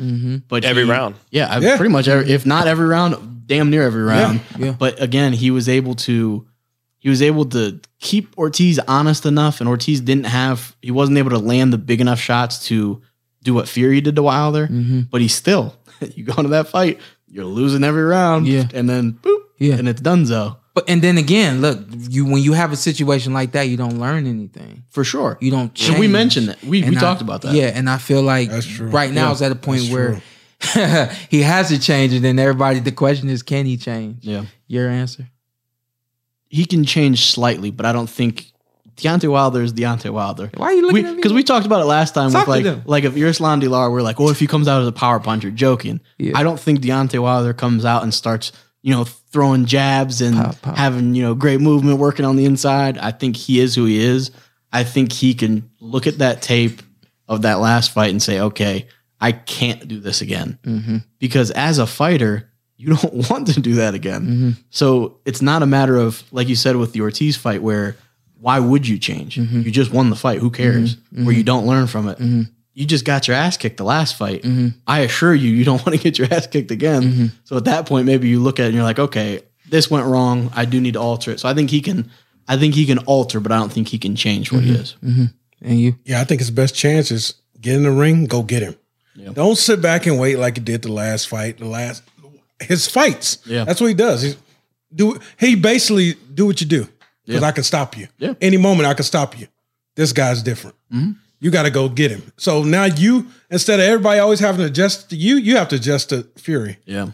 [0.47, 1.15] But Every he- round.
[1.29, 1.77] yeah, Yeah.
[1.77, 4.41] pretty much every, if not every round, damn near every round.
[4.57, 4.71] yeah.
[4.77, 6.45] But again, he was able to
[6.99, 11.29] he was able to keep Ortiz honest enough, and Ortiz didn't have he wasn't able
[11.31, 13.01] to land the big enough shots to
[13.43, 14.67] do what Fury did to Wilder.
[14.67, 15.01] Mm-hmm.
[15.11, 15.75] But he still,
[16.15, 18.67] you go into that fight, you're losing every round, Yeah.
[18.73, 19.75] and then boop, Yeah.
[19.75, 20.57] and it's donezo.
[20.73, 23.99] But and then again, look, you when you have a situation like that, you don't
[23.99, 24.83] learn anything.
[24.89, 25.37] For sure.
[25.41, 25.77] You don't.
[25.89, 26.11] And we change.
[26.13, 26.63] mentioned that.
[26.63, 27.53] We- we I- talked about that.
[27.53, 28.87] Yeah, and I feel like That's true.
[28.87, 30.21] right now Yeah, is at a point that's where
[31.29, 32.79] he has to change, and then everybody.
[32.79, 34.17] The question is, can he change?
[34.21, 34.45] Yeah.
[34.67, 35.29] Your answer.
[36.49, 38.51] He can change slightly, but I don't think
[38.97, 40.51] Deontay Wilder is Deontay Wilder.
[40.55, 41.15] Why are you looking at me?
[41.15, 44.01] Because we, talked about it last time Talk with like like if Yaroslav Dilar, we're
[44.01, 46.01] like, oh, if he comes out as a power puncher, joking.
[46.17, 46.33] Yeah.
[46.37, 48.51] I don't think Deontay Wilder comes out and starts,
[48.81, 50.75] you know, throwing jabs and Pow, pow.
[50.75, 52.97] having, you know, great movement working on the inside.
[52.97, 54.31] I think he is who he is.
[54.71, 56.81] I think he can look at that tape
[57.27, 58.87] of that last fight and say, okay,
[59.19, 60.57] I can't do this again.
[60.63, 60.97] Mm-hmm.
[61.19, 64.21] Because as a fighter, you don't want to do that again.
[64.21, 64.49] Mm-hmm.
[64.71, 67.95] So it's not a matter of, like you said with the Ortiz fight, where
[68.39, 69.35] why would you change?
[69.35, 69.61] Mm-hmm.
[69.61, 70.39] You just won the fight.
[70.39, 70.97] Who cares?
[71.11, 72.17] Where you don't learn from it.
[72.73, 74.43] You just got your ass kicked the last fight.
[74.43, 74.69] Mm-hmm.
[74.87, 77.03] I assure you, you don't want to get your ass kicked again.
[77.03, 77.25] Mm-hmm.
[77.43, 80.05] So at that point, maybe you look at it and you're like, okay, this went
[80.05, 80.51] wrong.
[80.55, 81.39] I do need to alter it.
[81.39, 82.11] So I think he can.
[82.47, 84.81] I think he can alter, but I don't think he can change what he mm-hmm.
[84.81, 84.95] is.
[85.03, 85.25] Mm-hmm.
[85.61, 85.95] And you?
[86.03, 88.75] Yeah, I think his best chance is get in the ring, go get him.
[89.33, 91.59] Don't sit back and wait like he did the last fight.
[91.59, 92.03] The last
[92.59, 93.39] his fights.
[93.45, 93.63] Yeah.
[93.63, 94.21] that's what he does.
[94.21, 94.35] He
[94.93, 96.87] do he basically do what you do
[97.25, 97.47] because Yeah.
[97.47, 98.07] I can stop you.
[98.17, 98.33] Yeah.
[98.41, 99.47] any moment I can stop you.
[99.95, 100.75] This guy's different.
[101.41, 102.31] You got to go get him.
[102.37, 105.75] So now you instead of everybody always having to adjust to you, you have to
[105.75, 106.77] adjust to Fury.
[106.85, 107.07] Yeah.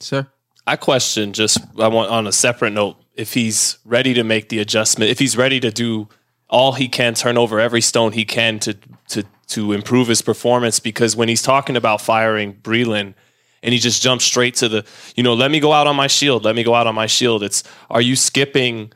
[0.00, 0.26] Sir?
[0.66, 4.58] I question just I want on a separate note if he's ready to make the
[4.58, 6.08] adjustment, if he's ready to do
[6.50, 8.76] all he can, turn over every stone he can to
[9.10, 10.80] to to improve his performance.
[10.80, 13.14] Because when he's talking about firing Breland
[13.62, 16.06] and he just jumps straight to the, you know, let me go out on my
[16.06, 17.42] shield, let me go out on my shield.
[17.42, 18.92] It's are you skipping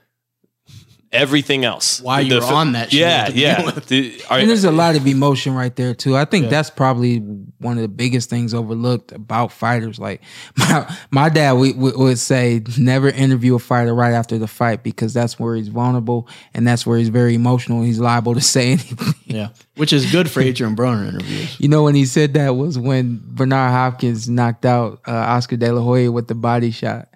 [1.12, 2.00] everything else?
[2.00, 3.70] Why The you're fi- on that shield Yeah, yeah.
[3.86, 6.16] The- are- And there's a lot of emotion right there too.
[6.16, 7.18] I think that's probably
[7.58, 9.98] one of the biggest things overlooked about fighters.
[9.98, 10.22] Like
[10.56, 14.82] my my dad we, we, would say, never interview a fighter right after the fight
[14.82, 17.82] because that's where he's vulnerable and that's where he's very emotional.
[17.82, 19.14] He's liable to say anything.
[19.26, 19.48] Yeah.
[19.76, 21.58] Which is good for Adrien Broner interviews.
[21.58, 25.72] You know when he said that was when Bernard Hopkins knocked out uh, Oscar De
[25.72, 27.08] La Hoya with the body shot,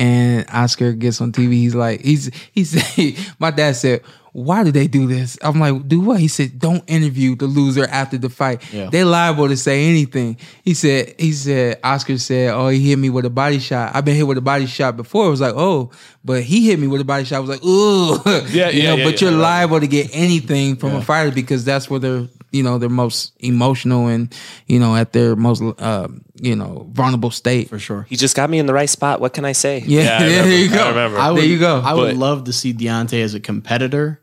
[0.00, 1.52] and Oscar gets on TV.
[1.52, 5.36] He's like, he's he said, my dad said, why do they do this?
[5.42, 6.20] I'm like, do what?
[6.20, 8.62] He said, don't interview the loser after the fight.
[8.72, 8.88] Yeah.
[8.90, 10.36] They're liable to say anything.
[10.62, 13.94] He said, he said, Oscar said, oh, he hit me with a body shot.
[13.94, 15.26] I've been hit with a body shot before.
[15.26, 15.90] It was like, oh,
[16.24, 17.36] but he hit me with a body shot.
[17.36, 18.18] I was like, ooh,
[18.50, 18.96] Yeah, you yeah, know.
[18.96, 19.42] yeah, but yeah, you're right.
[19.42, 23.32] liable to get anything from a fighter because that's where they're, you know, they're most
[23.40, 24.32] emotional and,
[24.66, 26.08] you know, at their most, uh,
[26.40, 27.68] you know, vulnerable state.
[27.68, 28.06] For sure.
[28.08, 29.20] he just got me in the right spot.
[29.20, 29.82] What can I say?
[29.86, 30.84] Yeah, I there you go.
[30.84, 31.18] I remember.
[31.18, 31.80] I would, There you go.
[31.84, 34.20] I would But- love to see Deontay as a competitor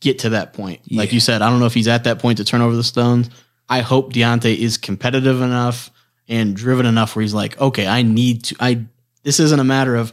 [0.00, 0.80] get to that point.
[0.90, 2.84] Like you said, I don't know if he's at that point to turn over the
[2.84, 3.30] stones.
[3.68, 5.90] I hope Deontay is competitive enough
[6.28, 8.56] and driven enough where he's like, okay, I need to.
[8.60, 8.84] I
[9.24, 10.12] this isn't a matter of,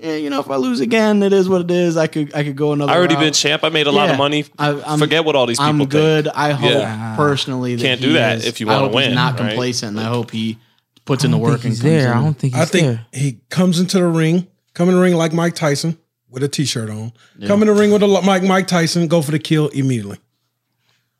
[0.00, 1.96] eh, you know, if I lose again, it is what it is.
[1.96, 2.90] I could I could go another.
[2.92, 3.20] I already route.
[3.24, 3.62] been champ.
[3.62, 4.44] I made a lot of money.
[4.58, 5.90] I- I'm- Forget what all these people I'm think.
[5.90, 6.28] good.
[6.28, 7.14] I hope Yeah.
[7.16, 9.48] personally that Can't do he that is- if you wanna hope he's win, Not right?
[9.50, 9.96] complacent.
[9.98, 10.58] And I hope he
[11.04, 12.10] puts in the work think and comes there.
[12.12, 12.18] in.
[12.18, 13.06] I don't think he's I think there.
[13.12, 15.96] he comes into the ring, come in the ring like Mike Tyson
[16.36, 17.12] with a t-shirt on.
[17.46, 20.18] Come in the ring with a Mike Mike Tyson, go for the kill immediately.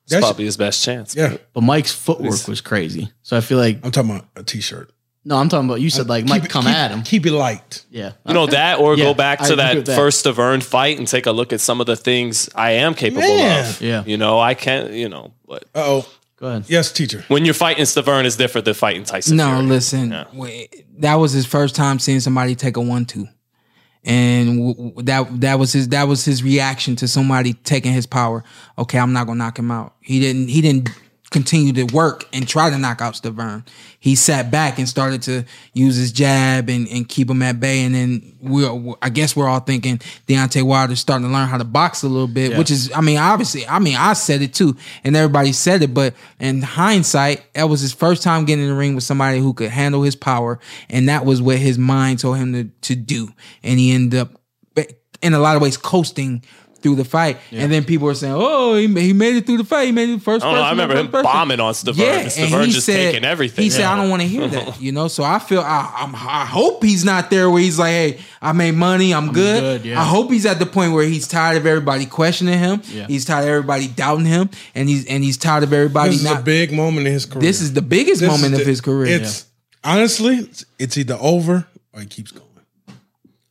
[0.04, 1.16] It's That's- probably his best chance.
[1.16, 3.10] Yeah, But Mike's footwork was crazy.
[3.22, 4.90] So I feel like I'm talking about a t-shirt.
[5.24, 7.02] no, I'm talking about you said like Keep Mike it- come keep- at him.
[7.02, 7.82] Keep it light.
[7.90, 8.12] Yeah.
[8.28, 9.96] You know that, or Yeah, go back to that, that.
[9.96, 12.94] first of earned fight and take a look at some of the things I am
[12.94, 13.68] capable Man.
[13.70, 13.80] of.
[13.80, 14.04] Yeah.
[14.06, 14.92] You know, I can't.
[14.92, 16.06] You know, but Uh oh.
[16.38, 16.64] Go ahead.
[16.68, 17.24] Yes, teacher.
[17.28, 19.38] when you're fighting Stiverne is different than fighting Tyson.
[19.38, 19.62] No, Fury.
[19.68, 20.24] listen, Yeah.
[20.34, 23.26] wait, that was his first time seeing somebody take a one-two,
[24.06, 28.06] and w- w- that that was his that was his reaction to somebody taking his
[28.06, 28.44] power.
[28.78, 29.94] Okay, I'm not gonna knock him out.
[30.00, 30.90] He didn't he didn't
[31.30, 33.66] continue to work and try to knock out Stiverne.
[33.98, 37.82] He sat back and started to use his jab and, and keep him at bay.
[37.84, 38.64] And then we
[39.02, 39.98] I guess we're all thinking
[40.28, 43.18] Deontay Wilder's starting to learn how to box a little bit, which is I mean
[43.18, 47.68] obviously I mean I said it too, and everybody said it, but in hindsight, that
[47.68, 50.60] was his first time getting in the ring with somebody who could handle his power,
[50.88, 53.28] and that was what his mind told him to to do,
[53.62, 54.40] and he ended up
[55.22, 56.42] in a lot of ways coasting
[56.86, 57.38] through the fight.
[57.50, 59.86] And then people were saying, "Oh, he, ma- he made it through the fight.
[59.86, 60.62] He made it first I don't know.
[60.62, 61.96] I remember him person." bombing on Stiverne.
[61.98, 63.64] Yeah, and Stiverne he just taking everything.
[63.64, 66.14] He said, "I don't want to hear that." You know, so I feel I, I'm,
[66.14, 69.12] I hope he's not there where he's like, "Hey, I made money.
[69.12, 70.00] I'm, good." good, yeah.
[70.00, 72.82] I hope he's at the point where he's tired of everybody questioning him.
[72.92, 73.06] Yeah.
[73.06, 76.24] He's tired of everybody doubting him, and he's and he's tired of everybody This is
[76.24, 76.40] not.
[76.40, 77.42] a big moment in his career.
[77.42, 79.20] this is the biggest This is moment of his career.
[79.20, 79.46] It's
[79.82, 82.45] honestly, it's, it's either over or he keeps going.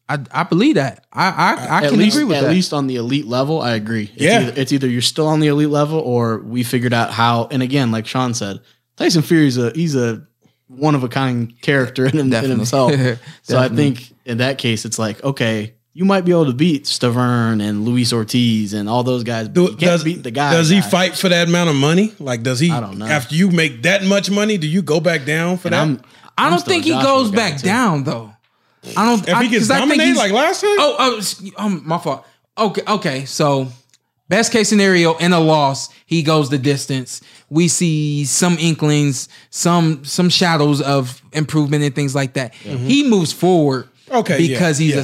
[0.07, 1.05] I, I believe that.
[1.11, 2.51] I I, I can least, agree with at that.
[2.51, 4.11] least on the elite level, I agree.
[4.13, 4.41] It's Yeah.
[4.41, 7.47] either, it's either you're still on the elite level or we figured out how.
[7.49, 8.59] And again, like Shawn said,
[8.97, 10.21] Tyson Fury's a he's a
[10.67, 12.91] one of a kind character in, him- in himself.
[13.43, 16.83] so I think in that case, it's like okay, you might be able to beat
[16.85, 19.47] Stiverne and Luis Ortiz and all those guys.
[19.47, 20.51] But Do, you can't does beat the guy.
[20.53, 20.87] Does he guy.
[20.87, 22.13] fight for that amount of money?
[22.19, 22.69] Like, does he?
[22.69, 23.05] I don't know.
[23.07, 25.81] After you make that much money, do you go back down for And that?
[25.81, 26.01] I'm,
[26.37, 27.65] I I'm don't think he Joshua goes back too.
[27.65, 28.33] down though.
[28.97, 29.27] I don't.
[29.27, 30.95] if I, he gets 'cause I think dominated like last time, Oh,
[31.57, 32.25] oh, um, my fault.
[32.57, 33.25] Okay, okay.
[33.25, 33.67] So,
[34.29, 37.21] best case scenario in a loss, he goes the distance.
[37.49, 42.53] We see some inklings, some some shadows of improvement and things like that.
[42.53, 43.89] He moves forward.
[44.11, 45.03] Okay, yeah, because he's yeah, a yeah.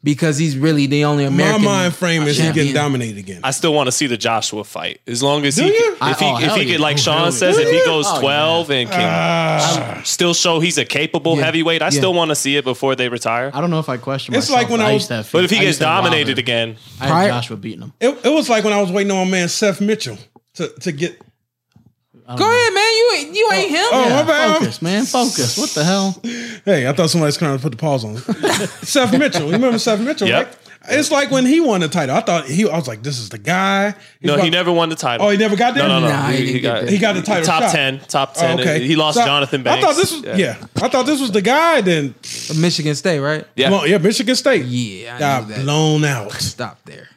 [0.00, 0.04] Seller.
[0.04, 1.62] Because he's really the only American.
[1.64, 2.66] my mind frame is he's champion.
[2.66, 3.40] getting dominated again.
[3.42, 5.00] I still want to see the Joshua fight.
[5.08, 5.96] As long as Do he, you?
[6.00, 6.72] if he, I- oh, if he yeah.
[6.74, 7.64] could, like Oh, Shawn says, yeah.
[7.64, 8.20] if he oh, goes Oh, yeah.
[8.20, 10.00] twelve and can ah.
[10.04, 11.44] still show he's a capable Yeah.
[11.46, 11.90] heavyweight, I Yeah.
[11.90, 13.50] still want to see it before they retire.
[13.52, 14.34] I don't know if I question.
[14.34, 15.32] It's myself, like when but I I was- used to have.
[15.32, 17.92] But if he I gets used to have dominated again, I had Joshua beating him.
[18.00, 20.16] It, it was like when I was waiting on my man Seth Mitchell
[20.54, 21.20] to, to get
[22.36, 22.92] Go ahead, man.
[22.92, 23.86] You ain't you ain't him.
[23.90, 24.58] Oh, Yeah, my bad.
[24.58, 25.04] focus, man.
[25.06, 25.56] Focus.
[25.58, 26.20] What the hell?
[26.64, 28.16] Hey, I thought somebody was trying to put the pause on.
[28.84, 29.46] Seth Mitchell.
[29.46, 30.46] You remember Seth Mitchell, Yep.
[30.46, 30.58] right?
[30.90, 32.16] It's like when he won the title.
[32.16, 32.66] I thought he.
[32.68, 33.90] I was like, this is the guy.
[33.90, 35.26] He's No, about- he never won the title.
[35.26, 35.86] Oh, he never got there.
[35.86, 36.12] No, no, no.
[36.14, 36.88] Nah, he he, he got.
[36.88, 37.72] He got the title top shot.
[37.72, 37.98] ten.
[38.00, 38.60] Top Oh, ten.
[38.60, 39.84] okay, He lost So, Johnathon Banks.
[39.84, 40.56] I thought this was yeah.
[40.76, 41.80] I thought this was the guy.
[41.82, 42.14] Then
[42.58, 43.44] Michigan State, right?
[43.54, 43.70] Yeah.
[43.70, 44.64] well, yeah, Michigan State.
[44.66, 45.62] Yeah, I got knew that.
[45.64, 46.32] blown out.
[46.32, 47.08] Stop there.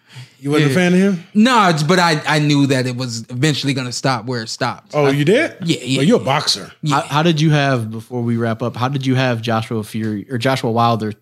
[0.42, 1.24] You wasn't a fan of him?
[1.36, 4.92] No, it's- but I I knew that it was eventually gonna stop where it stopped.
[4.96, 5.56] Oh, you did?
[5.64, 6.72] Yeah, yeah, Well, you're a boxer.
[6.90, 8.76] How, how did you have before we wrap up?
[8.76, 11.14] How did you have Joshua Fury or Joshua Wilder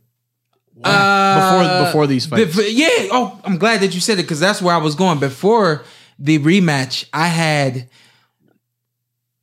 [0.84, 2.56] uh, before before these fights?
[2.56, 2.88] Bef- yeah.
[3.12, 5.20] Oh, I'm glad that you said it because that's where I was going.
[5.20, 5.84] Before
[6.18, 7.90] the rematch, I had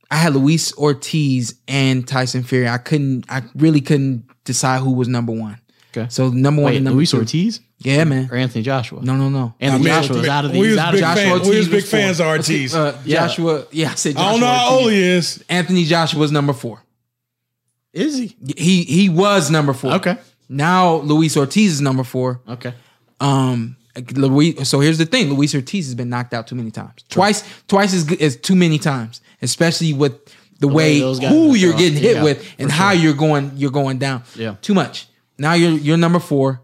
[0.09, 2.67] I had Luis Ortiz and Tyson Fury.
[2.67, 3.25] I couldn't.
[3.29, 5.59] I really couldn't decide who was number one.
[5.95, 6.07] Okay.
[6.09, 7.17] So number one Wait, and number Luis two.
[7.19, 8.27] Ortiz Yeah, man.
[8.31, 9.01] or Anthony Joshua?
[9.03, 9.53] No, no, no.
[9.59, 10.59] Anthony I mean, Joshua is out of the.
[10.59, 11.49] we was out big of fan- Joshua.
[11.49, 11.99] we was Ortiz big four.
[11.99, 12.75] fans of Ortiz.
[12.75, 13.27] Uh, Yeah.
[13.27, 13.65] Joshua.
[13.71, 14.13] Yeah, I said.
[14.13, 15.43] Joshua I don't know how old he is.
[15.47, 16.81] Anthony Joshua's number four.
[17.93, 18.35] Is he?
[18.57, 19.93] He he was number four.
[19.93, 20.17] Okay.
[20.49, 22.41] Now Luis Ortiz is number four.
[22.47, 22.73] Okay.
[23.19, 23.75] Um,
[24.13, 24.67] Luis.
[24.69, 27.03] So here's the thing: Luis Ortiz has been knocked out too many times.
[27.09, 30.13] Twice, twice as good as too many times, especially with
[30.59, 33.01] the, way way, who you're getting hit Yeah, with and how sure.
[33.01, 34.23] you're going you're going down.
[34.35, 34.55] Yeah.
[34.61, 35.07] too much.
[35.39, 36.61] Now you're you're number four.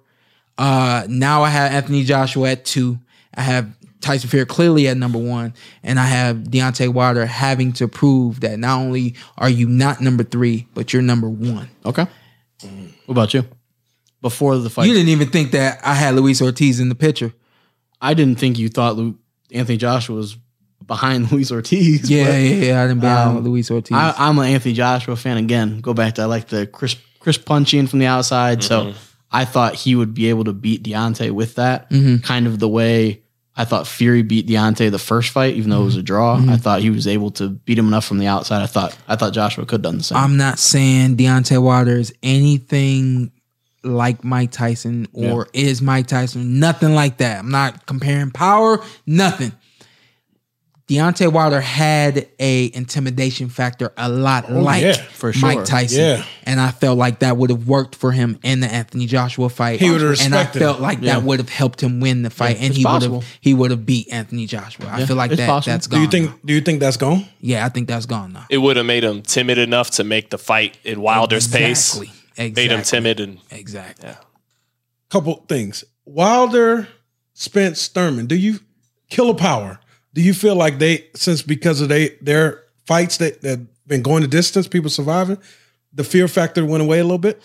[0.58, 2.99] Uh, now I have Anthony Joshua at two.
[3.36, 3.70] I have
[4.01, 8.60] Tyson Fury clearly at number one, and I have Deontay Wilder having to prove that
[8.60, 11.70] not only are you not number three, but you're number one.
[11.86, 12.06] Okay.
[12.62, 13.45] What about you?
[14.22, 17.34] Before the fight, You didn't even think that I had Luis Ortiz in the picture.
[18.01, 19.18] I didn't think you thought Lu-
[19.51, 20.38] Anthony Joshua was
[20.86, 22.10] behind Luis Ortiz.
[22.10, 22.84] Yeah, but yeah, yeah.
[22.84, 23.91] I didn't be on Um, with Luis Ortiz.
[23.95, 25.82] I, I'm an Anthony Joshua fan again.
[25.82, 28.64] Go back to I like the crisp, Chris punching from the outside.
[28.64, 28.93] So
[29.34, 31.89] I thought he would be able to beat Deontay with that.
[31.89, 32.23] Mm-hmm.
[32.23, 33.23] Kind of the way
[33.55, 36.05] I thought Fury beat Deontay the first fight, even though it was a mm-hmm.
[36.05, 36.36] draw.
[36.36, 36.55] I mm-hmm.
[36.55, 38.61] thought he was able to beat him enough from the outside.
[38.61, 40.17] I thought I thought Joshua could have done the same.
[40.17, 43.31] I'm not saying Deontay Wilder is anything
[43.84, 46.59] like Mike Tyson or is Mike Tyson.
[46.59, 47.39] Nothing like that.
[47.39, 48.79] I'm not comparing power.
[49.05, 49.51] Nothing.
[50.98, 55.66] Deontay Wilder had a intimidation factor a lot oh, like yeah, for Mike.
[55.66, 56.00] Tyson.
[56.00, 56.26] Yeah.
[56.44, 59.80] And I felt like that would have worked for him in the Anthony Joshua fight.
[59.80, 60.84] He would have and I respected felt him.
[60.84, 61.14] like Yeah.
[61.16, 63.86] that would have helped him win the fight, and he would have he would have
[63.86, 64.88] beat Anthony Joshua.
[64.91, 65.74] I feel like it's that possible.
[65.74, 66.02] that's Do gone.
[66.04, 66.30] you think?
[66.30, 66.36] now.
[66.46, 67.26] Do you think that's gone?
[67.41, 68.46] Yeah, I think that's gone now.
[68.50, 72.08] It would have made him timid enough to make the fight in Wilder's Exactly.
[72.08, 72.20] pace.
[72.38, 72.64] Exactly.
[72.64, 74.10] Made him timid and Exactly.
[75.10, 75.84] Couple things.
[76.06, 76.88] Wilder,
[77.34, 78.26] Spence, Thurman.
[78.26, 78.60] Do you
[79.10, 79.80] Killer Power?
[80.14, 84.22] Do you feel like they since because of they their fights that that been going
[84.22, 85.38] the distance, people surviving,
[85.93, 87.41] the fear factor went away a little bit?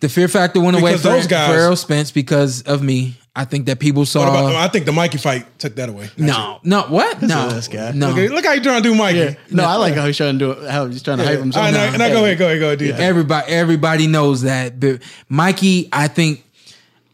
[0.00, 3.16] The fear factor went away Because for, those guys- for Errol Spence because of me.
[3.34, 4.20] I think that people saw.
[4.20, 6.10] What about, I think the Mikey fight took that away.
[6.18, 7.22] no, no, what?
[7.22, 7.92] No, this guy.
[7.92, 8.10] no.
[8.10, 9.36] Okay, look how you trying to do Mikey.
[9.50, 10.70] no, I like how he's trying to do it.
[10.70, 11.64] How he's trying to hype himself.
[11.64, 12.78] All right, now, now go ahead, go ahead, go ahead.
[12.80, 13.06] Do your thing.
[13.06, 14.78] Everybody, everybody knows that.
[14.78, 16.44] But Mikey, I think,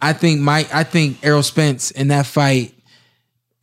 [0.03, 2.75] I think Mike, I think Errol Spence in that fight,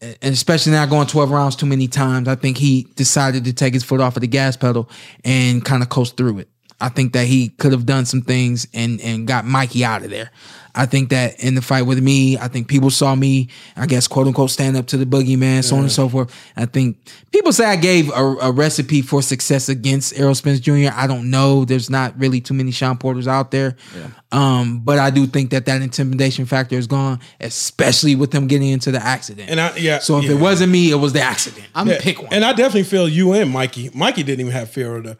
[0.01, 2.27] and especially not going twelve rounds too many times.
[2.27, 4.89] I think he decided to take his foot off of the gas pedal
[5.23, 6.49] and kind of coast through it.
[6.85, 10.11] I think that he could have done some things and and got Mikey out of
[10.11, 10.29] there.
[10.75, 14.07] I think that in the fight with me, I think people saw me, I guess,
[14.07, 16.35] quote unquote, stand up to the boogeyman, so on and so forth.
[16.55, 16.97] I think
[17.31, 20.89] people say I gave a, a recipe for success against Errol Spence Jr.
[20.93, 21.65] I don't know.
[21.65, 23.77] There's not really too many Shawn Porters out there.
[24.31, 28.67] Um, but I do think that that intimidation factor is gone, especially with them getting
[28.67, 29.49] into the accident.
[29.49, 29.99] And I yeah.
[29.99, 30.33] so if yeah.
[30.33, 31.65] it wasn't me, it was the accident.
[31.73, 32.31] I'm Yeah, pick one.
[32.31, 33.89] And I definitely feel you and Mikey.
[33.93, 35.17] Mikey didn't even have fear of the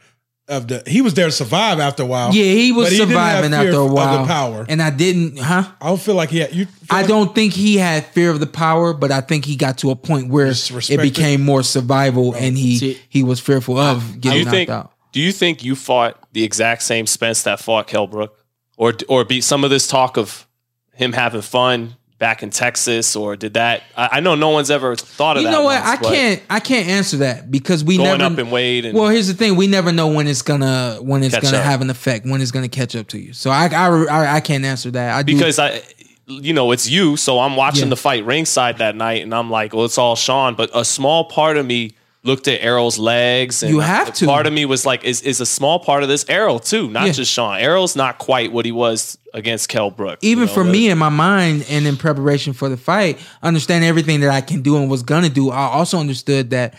[0.48, 0.84] of the.
[0.86, 2.34] He was there to survive after a while.
[2.34, 3.10] yeah, he was but didn't have
[3.44, 4.22] surviving fear after a of while.
[4.22, 4.66] the power.
[4.70, 5.64] And I didn't, huh?
[5.82, 6.68] I don't feel like he had you.
[6.90, 9.78] I like- don't think he had fear of the power, but I think he got
[9.80, 14.22] to a point where it became more survival, and he See- he was fearful of
[14.22, 14.92] getting you knocked think out.
[15.12, 18.38] do you think you fought the exact same Spence that fought Kell Brook?
[18.78, 20.46] Or or be some of this talk of
[20.94, 24.96] him having fun back in Texas, or did that I, I know no one's ever
[24.96, 25.54] thought of You that.
[25.54, 25.84] know what?
[25.84, 28.98] once, I can't I can't answer that because we going never up in weight and
[28.98, 31.64] Well, here's the thing: we never know when it's gonna when it's gonna up.
[31.66, 33.34] have an effect, when it's gonna catch up to you.
[33.34, 35.16] So I I, I, I can't answer that.
[35.16, 35.82] I do, because I,
[36.28, 37.18] you know, it's you.
[37.18, 37.90] So I'm watching Yeah.
[37.90, 40.56] the fight ringside that night, and I'm like, well, it's all Shawn.
[40.56, 44.26] But a small part of me looked at Errol's legs, and You have to.
[44.26, 47.06] Part of me was like, is is a small part of this Errol too, not
[47.06, 47.12] Yeah.
[47.14, 47.60] just Shawn.
[47.60, 50.20] Errol's not quite what he was against Kell Brook.
[50.22, 53.20] even you know, for the- me in my mind and in preparation for the fight,
[53.44, 56.74] understanding everything that I can do and was gonna do, I also understood that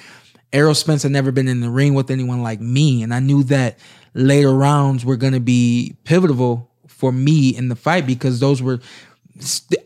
[0.53, 3.43] Errol Spence had never been in the ring with anyone like me, and I knew
[3.45, 3.79] that
[4.15, 8.81] later rounds were gonna be pivotal for me in the fight because those were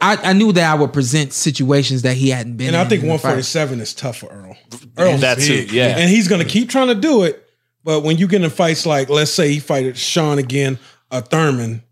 [0.00, 2.68] I, I knew that I would present situations that he hadn't been.
[2.68, 3.36] And I think in the fight.
[3.36, 4.56] 147 is tough for Errol.
[4.96, 5.72] Errol's That too, big.
[5.72, 5.96] yeah.
[5.98, 7.44] And he's going to keep trying to do it.
[7.82, 10.78] But when you get in fights like, let's say he fighted Shawn again,
[11.10, 11.82] a Thurman,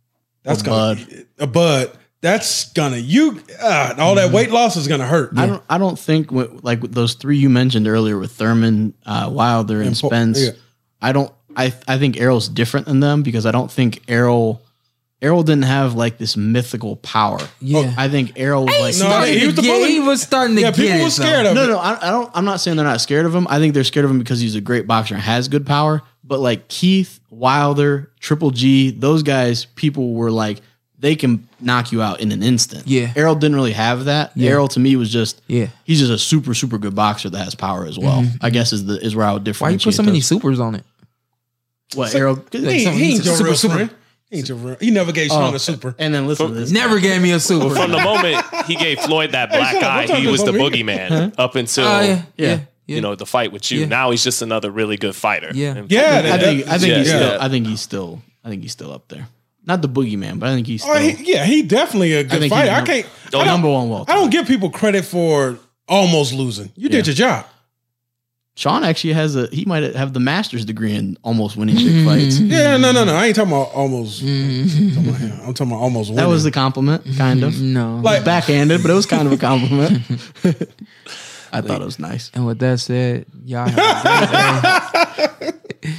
[0.45, 1.91] that's A going to a bud.
[2.21, 4.27] That's gonna you uh, all Mm-hmm.
[4.27, 5.31] that weight loss is gonna hurt.
[5.39, 5.63] I don't.
[5.71, 9.89] I don't think what, like those three you mentioned earlier with Thurman, uh, Wilder, and,
[9.89, 10.41] And Po- Spence.
[10.43, 10.51] yeah.
[11.01, 11.33] I don't.
[11.57, 14.61] I I think Errol's different than them because I don't think Errol.
[15.21, 17.41] Errol didn't have like this mythical power.
[17.61, 17.93] Yeah.
[17.97, 20.63] I think Errol was like No, Starting he was to the he was starting to
[20.63, 21.23] Yeah, get people were so.
[21.23, 21.55] scared of him.
[21.57, 21.79] no, no.
[21.79, 22.31] I, I don't.
[22.35, 23.47] I'm not saying they're not scared of him.
[23.51, 26.03] I think they're scared of him because he's a great boxer and has good power.
[26.23, 30.61] But like Keith, Wilder, Triple G, those guys, people were like
[31.01, 32.87] they can knock you out in an instant.
[32.87, 33.13] Yeah.
[33.17, 34.33] Errol didn't really have that.
[34.37, 34.51] Yeah.
[34.51, 35.69] Errol to me was just Yeah.
[35.85, 38.23] He's just a super super good boxer that has power as well.
[38.23, 38.37] Mm-hmm.
[38.45, 40.77] I guess is the is where I would Why you put so many supers on
[40.77, 40.85] it?
[41.95, 42.37] What Errol?
[42.53, 43.91] He, Like some- he he's ain't a super, super.
[44.29, 44.31] Friend.
[44.31, 44.77] He ain't your real.
[44.81, 45.95] He never gave Shawn Oh, a super.
[45.99, 46.71] And then listen to this.
[46.71, 47.75] Never gave me a super.
[47.75, 50.59] From the moment he gave Floyd that black shut up, eye, he was the over
[50.59, 50.83] me.
[50.83, 52.47] boogeyman up until Oh, yeah, yeah, Yeah.
[52.87, 52.97] yeah.
[52.97, 53.81] you know the fight with you.
[53.81, 53.87] Yeah.
[53.87, 55.51] Now he's just another really good fighter.
[55.55, 55.77] Yeah.
[55.77, 57.17] And- Yeah, I that- think I think Yeah, he's yeah.
[57.17, 59.29] still I think he's still I think he's still up there.
[59.67, 62.41] Not the boogeyman, but I think he's still Oh, he, yeah, he definitely a good
[62.41, 62.71] think fighter.
[62.71, 63.07] he's I can't.
[63.35, 64.11] oh, I number one welter.
[64.13, 66.71] I don't give people credit for almost losing.
[66.77, 67.47] You did your job.
[68.59, 72.07] Shawn actually has a he might have the master's degree in almost winning big Mm-hmm.
[72.09, 72.41] fights.
[72.41, 73.15] Yeah, no, no, no.
[73.15, 74.21] I ain't talking about almost.
[74.21, 75.33] I'm, talking about, him.
[75.45, 76.09] I'm talking about almost.
[76.11, 76.17] Winning.
[76.17, 76.51] That was winning.
[76.53, 77.61] the compliment, kind of.
[77.61, 78.01] No.
[78.03, 80.03] like Backhanded, but it was kind of a compliment.
[81.53, 82.33] I thought it was nice.
[82.35, 83.79] And with that said, y'all have
[85.39, 85.93] a great day.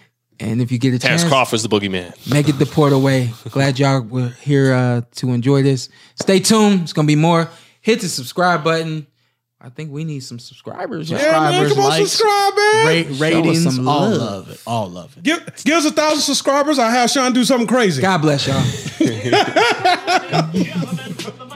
[0.40, 2.12] and if you get a Terence chance, Crawford's the boogeyman.
[2.28, 3.30] make it the Porter Way.
[3.50, 5.88] Glad y'all were here uh, to enjoy this.
[6.16, 6.82] Stay tuned.
[6.82, 7.48] It's gonna be more.
[7.80, 9.06] Hit the subscribe button.
[9.62, 11.10] I think we need some subscribers.
[11.10, 11.20] y'all.
[11.20, 11.68] yeah, man.
[11.68, 12.86] subscribers, Come on, likes, subscribe, man.
[12.86, 14.18] Rate, ratings, some all love.
[14.18, 14.62] love it.
[14.66, 15.22] All love it.
[15.22, 16.78] Give, give us a thousand subscribers.
[16.78, 18.00] I'll have Shawn do something crazy.
[18.00, 18.62] God bless y'all.
[18.98, 19.32] Gentlemen
[21.14, 21.46] from the